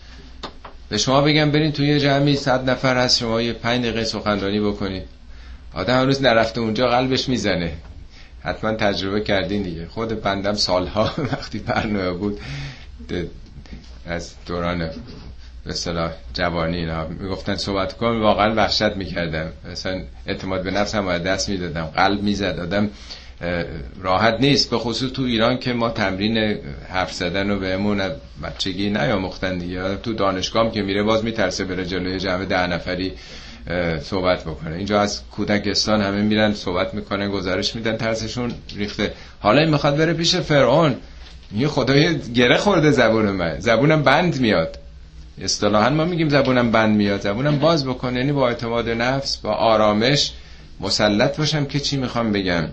[0.92, 5.04] به شما بگم برین توی جمعی صد نفر هست شما یه پنج دقیقه سخنرانی بکنید
[5.74, 7.74] آدم هنوز نرفته اونجا قلبش می‌زنه.
[8.44, 9.88] حتما تجربه کردین دیگه.
[9.88, 12.40] خود بندم سالها وقتی برنامه بود
[14.06, 14.90] از دوران
[15.66, 19.52] به صلاح جوانی اینا می‌گفتن صحبت کن واقعا وحشت می‌کردم.
[19.72, 21.86] مثلا اعتماد به نفس هم دست می‌دادم.
[21.86, 22.60] قلب می‌زد.
[22.60, 22.90] آدم
[24.02, 26.58] راحت نیست به خصوص تو ایران که ما تمرین
[26.90, 28.02] حرف زدن رو بهمون
[28.44, 29.96] بچگی نیاموختن دیگه.
[29.96, 33.14] تو دانشگاه که میره باز میترسه بره جلوی جمع ده نفری
[34.02, 34.76] صحبت بکنه.
[34.76, 39.14] اینجا از کودکستان همه میرن صحبت می‌کنه گزارش میدن ترسشون ریخته.
[39.40, 40.96] حالا این می‌خواد بره پیش فرعون.
[41.56, 43.60] یه خدای گره خورده زبون من.
[43.60, 44.78] زبونم بند میاد.
[45.42, 47.22] اصطلاحا ما میگیم زبونم بند میاد.
[47.22, 50.32] زبونم باز بکنه یعنی با اعتماد نفس با آرامش
[50.80, 52.64] مسلط باشم که چی می‌خوام بگم.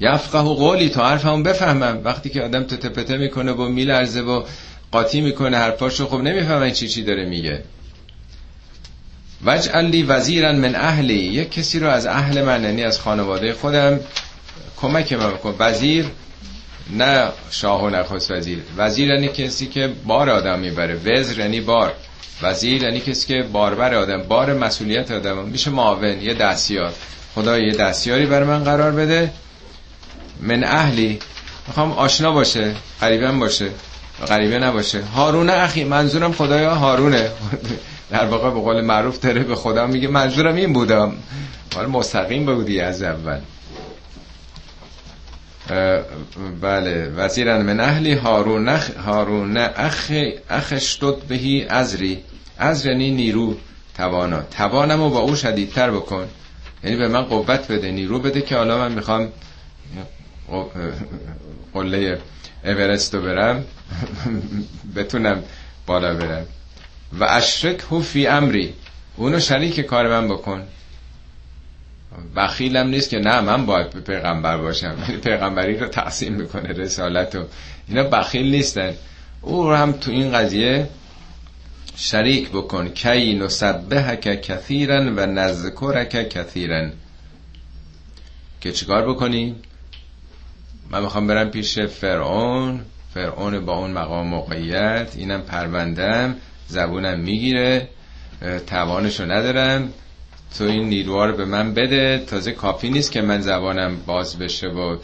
[0.00, 2.00] یفقه و قولی تا حرفمو بفهمم.
[2.04, 4.42] وقتی که آدم تته می‌کنه و میلرزه و
[4.92, 7.62] قاطی می‌کنه حرفاشو خب نمی‌فهمن چی چی داره میگه.
[9.44, 11.14] وجعل لی وزیرا من اهلی.
[11.14, 14.00] یک کسی رو از اهل من یعنی از خانواده خودم
[14.76, 15.54] کمک من بکن.
[15.58, 16.06] وزیر
[16.90, 18.58] نه شاه و نخست وزیر.
[18.76, 20.94] وزیر یعنی کسی که بار آدم می‌بره.
[20.94, 21.92] وزر یعنی بار.
[22.42, 25.38] وزیر یعنی کسی که باربر آدم بار مسئولیت آدم.
[25.38, 26.92] میشه معاون یه دستیار.
[27.34, 29.30] خدا یه دستیاری بر من قرار بده.
[30.42, 31.18] من اهلی.
[31.68, 33.70] می‌خوام آشنا باشه قریبا باشه
[34.28, 35.02] غریبه نباشه.
[35.02, 37.30] هارون اخی منظورم خدایا هارونه.
[38.10, 41.12] در واقع به قول معروف داره به خدا میگه منظورم این بودم
[41.74, 43.40] حالا مستقیم بودی از اول.
[46.60, 50.12] بله وزیرن من اهلی هارون اخ هارون اخ
[50.50, 52.18] اخشتد بهی ازری
[52.58, 53.56] از یعنی نیرو
[53.96, 54.42] توانا.
[54.42, 56.28] توانمو با او شدیدتر بکن.
[56.84, 59.28] یعنی به من قوت بده نیرو بده که حالا من می‌خوام
[61.74, 62.18] قله
[62.64, 63.64] اورست رو برم
[64.96, 65.42] بتونم
[65.86, 66.46] بالا برم.
[67.20, 68.74] و اشرک هو فی امری
[69.16, 70.62] اونو شریک کار من بکن.
[72.36, 77.44] بخیلم نیست که نه من باید پیغمبر باشم پیغمبری رو تقسیم می‌کنه رسالت و
[77.88, 78.94] اینا بخیل نیستن.
[79.42, 80.88] او رو هم تو این قضیه
[81.96, 82.88] شریک بکن.
[82.88, 86.90] کی نسبهک کثیرا و نذکرک کثیرا.
[88.60, 89.54] که چیکار بکنی؟
[90.90, 92.80] من می‌خوام برم پیش فرعون.
[93.14, 95.12] فرعون با اون مقام موقعیت.
[95.16, 96.36] اینم پروندم.
[96.66, 97.88] زبونم می‌گیره.
[98.66, 99.92] توانشو ندارم.
[100.58, 102.24] تو این نیروها رو به من بده.
[102.26, 104.96] تازه کافی نیست که من زبانم باز بشه و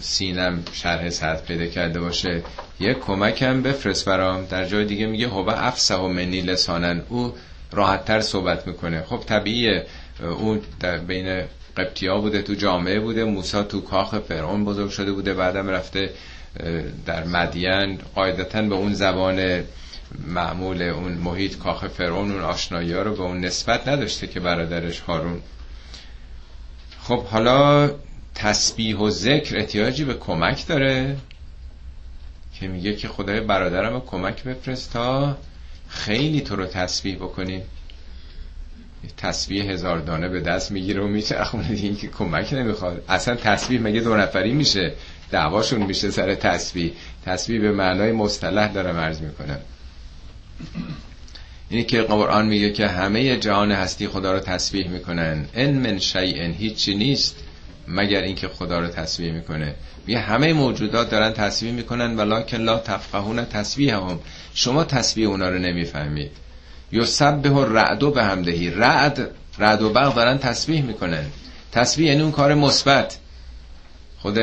[0.00, 2.42] سینم شرح سطح پیدا کرده باشه.
[2.80, 4.46] یه کمکم بفرست برام.
[4.46, 7.02] در جای دیگه میگه هو افسه و منی لسانن.
[7.08, 7.34] او
[7.72, 9.02] راحتتر صحبت می‌کنه.
[9.02, 9.86] خب طبیعیه.
[10.38, 10.60] اون
[11.06, 11.42] بین
[11.76, 16.10] قبطی بوده تو جامعه بوده موسا تو کاخ فرعون بزرگ شده بوده بعدم رفته
[17.06, 17.98] در مدین.
[18.14, 19.64] قاعدتا به اون زبان
[20.26, 25.00] معمول اون محیط کاخ فرعون اون آشنایی ها رو به اون نسبت نداشته که برادرش
[25.00, 25.40] هارون.
[27.02, 27.90] خب حالا
[28.34, 31.16] تسبیح و ذکر احتیاجی به کمک داره
[32.54, 35.36] که میگه که خدای برادرم کمک بفرست تا
[35.88, 37.62] خیلی تو رو تسبیح بکنیم.
[39.16, 43.04] تسبیح هزار دانه به دست می‌گیره و میچرخونه این که کمک نمی‌خواد.
[43.08, 44.92] اصلا تسبیح مگه دو نفری میشه؟
[45.30, 46.92] دعواشون میشه سر تسبیح
[47.26, 49.58] تسبیح به معنای مصطلح دارم عرض می‌کنم.
[51.68, 55.46] اینی که قرآن میگه که همه جهان هستی خدا رو تسبیح می‌کنن.
[55.54, 57.36] ان من شیء هیچی نیست
[57.88, 59.74] مگر اینکه خدا رو تسبیح می‌کنه.
[60.06, 64.18] میگه همه موجودات دارن تسبیح می‌کنن ولکن لا تفقهون تسبیحهم
[64.54, 66.30] شما تسبیح اونا رو نمی‌فهمید.
[66.92, 68.70] یسبح الرعد به همدهی.
[68.70, 71.24] رعد رعد و برق دارن تسبیح می‌کنن.
[71.72, 73.18] تسبیح یعنی اون کار مثبت.
[74.18, 74.38] خود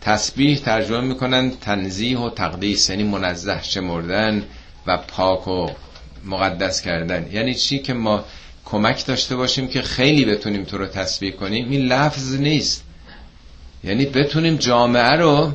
[0.00, 4.44] تسبیح ترجمه می‌کنن تنزیه و تقدیس یعنی منزه شمردن
[4.86, 5.66] و پاک و
[6.24, 7.26] مقدس کردن.
[7.32, 8.24] یعنی چی که ما
[8.64, 12.84] کمک داشته باشیم که خیلی بتونیم تو رو تسبیح کنیم؟ این لفظ نیست.
[13.84, 15.52] یعنی بتونیم جامعه رو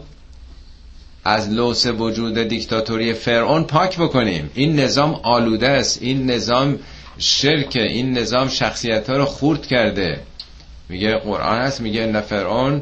[1.27, 4.51] از لوس وجود دیکتاتوری فرعون پاک بکنیم.
[4.53, 6.01] این نظام آلوده است.
[6.01, 6.79] این نظام
[7.17, 10.19] شرک این نظام شخصیت ها رو خورد کرده.
[10.89, 11.81] میگه قرآن هست.
[11.81, 12.81] میگه ان فرعون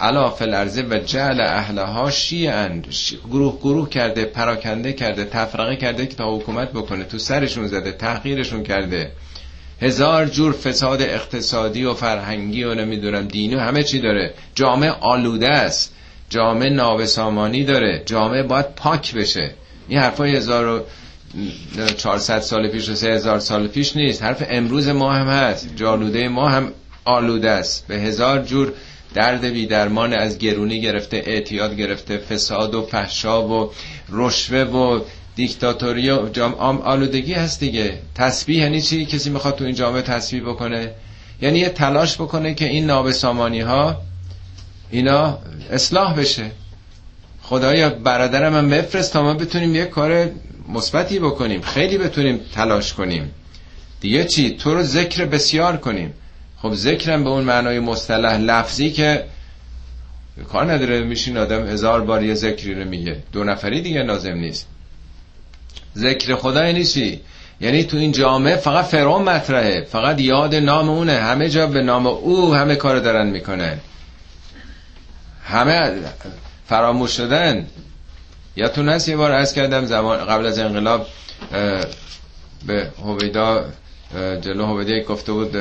[0.00, 2.82] علا فل و جعل اهلها شیعن
[3.30, 7.04] گروه گروه کرده پراکنده کرده تفرقه کرده که تا حکومت بکنه.
[7.04, 9.12] تو سرشون زده تحقیرشون کرده.
[9.82, 14.34] هزار جور فساد اقتصادی و فرهنگی و نمی‌دونم دینی همه چی داره.
[14.54, 15.94] جامعه آلوده است.
[16.30, 18.02] جامعه نابسامانی داره.
[18.06, 19.50] جامعه باید پاک بشه.
[19.88, 24.22] این حرفای 1400 سال پیش و 3000 سال پیش نیست.
[24.22, 25.68] حرف امروز ما هم هست.
[25.76, 26.72] جالوده ما هم
[27.04, 27.86] آلوده است.
[27.88, 28.72] به هزار جور
[29.14, 33.72] درد بی درمان از گرونی گرفته اعتیاد گرفته فساد و فحشا و
[34.08, 35.00] رشوه و
[35.36, 37.98] دیکتاتوری و جام آلودگی هست دیگه.
[38.14, 40.90] تسبیح یعنی چی؟ کسی می‌خواد تو این جامعه تسبیح بکنه؟
[41.42, 43.96] یعنی یه تلاش بکنه که این نابسامانی ها
[44.90, 45.38] اینا
[45.70, 46.50] اصلاح بشه.
[47.42, 50.30] خدایا برادرم هم بفرست تا ما بتونیم یه کار
[50.68, 51.60] مثبتی بکنیم.
[51.60, 53.30] خیلی بتونیم تلاش کنیم.
[54.00, 56.14] دیگه چی؟ تو رو ذکر بسیار کنیم.
[56.62, 59.24] خب ذکرم به اون معنای مصطلح لفظی که
[60.52, 61.00] کار نداره.
[61.00, 63.16] میشین آدم هزار بار یه ذکری رو میگه.
[63.32, 64.68] دو نفری دیگه لازم نیست.
[65.96, 67.20] ذکر خدای نیستی.
[67.60, 69.86] یعنی تو این جامعه فقط فرعون مطرحه.
[69.92, 71.12] فقط یاد نام اونه.
[71.12, 73.78] همه جا به نام او همه کار دارن می‌کنه
[75.50, 75.92] همه
[76.66, 77.66] فراموش شدن.
[78.56, 81.06] یادتون هست یه بار از کردم زمان قبل از انقلاب
[82.66, 83.64] به هویدا
[84.40, 85.56] جلو هویدا گفته بود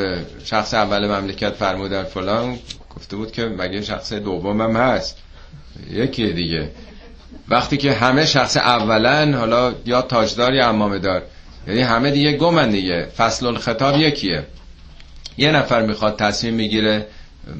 [0.45, 2.59] شخص اول مملکت فرمودن فلان.
[2.95, 5.17] گفته بود که مگه شخص دوم هم هست؟
[5.91, 6.69] یکی دیگه.
[7.49, 11.23] وقتی که همه شخص اولن حالا یا تاجدار یا امامه دار
[11.67, 13.07] یعنی همه دیگه گمن دیگه.
[13.17, 14.45] فصل الخطاب یکیه.
[15.37, 17.07] یه نفر می‌خواد تصمیم می‌گیره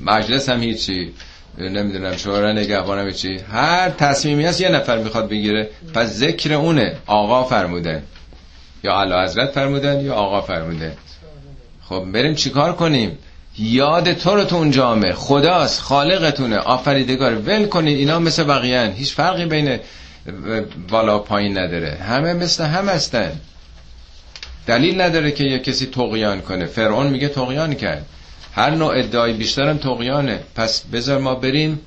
[0.05, 1.13] مجلس هم هیچی.
[1.62, 3.38] نمی‌دونم شورا نگهبانم چی.
[3.51, 5.70] هر تصمیمی هست یه نفر می‌خواد بگیره.
[5.93, 6.97] پس ذکر اونه.
[7.05, 8.03] آقا فرموده.
[8.84, 10.93] یا علا حضرت فرمودن یا آقا فرموده.
[11.89, 13.18] خب بریم چیکار کنیم؟
[13.57, 15.14] یاد تو رو تو اون جامعه.
[15.14, 16.57] خداست خالقتونه.
[16.57, 17.36] آفریدگار.
[17.36, 19.80] ول کنید اینا مثل بقیه هیچ فرقی بین
[20.89, 21.97] بالا پایین نداره.
[22.07, 23.32] همه مثل هم هستن.
[24.68, 26.66] دلیل نداره که یه کسی تقیان کنه.
[26.66, 28.05] فرعون میگه تقیان کرد.
[28.54, 30.39] هر نوع ادعای بیشترم تقیانه.
[30.56, 31.80] پس بذار ما بریم.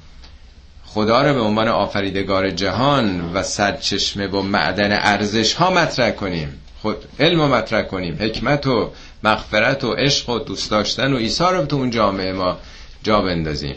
[0.85, 6.61] خدا رو به عنوان آفریدگار جهان و سرچشمه و معدن ارزش ها مطرح کنیم.
[6.83, 8.17] خود علم رو مطرح کنیم.
[8.21, 8.91] حکمت و
[9.23, 12.59] مغفرت و عشق و دوست داشتن و ایسا رو تو اون جامعه ما
[13.03, 13.77] جا بندازیم.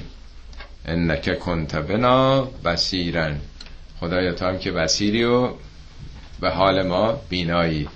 [0.85, 3.39] انک کنت بنا بسیرن
[3.99, 5.49] خدایا تو هم که بسیری و
[6.39, 7.87] به حال ما بینایی.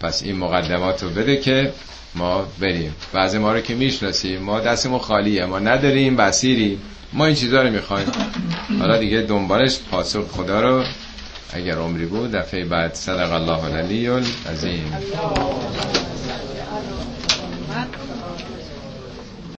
[0.00, 1.72] پس این مقدمات رو بده که
[2.14, 2.94] ما بریم.
[3.12, 4.42] بعضی ما رو که می‌شناسیم.
[4.42, 5.46] ما دستمون خالیه.
[5.46, 6.82] ما نداریم بسیریم
[7.12, 8.06] ما این چیزها رو می‌خوایم.
[8.78, 10.84] حالا دیگه دنبالش پاسخ خدا رو
[11.52, 14.92] اگر عمری بود دفعه بعد صدق الله العلی العظیم.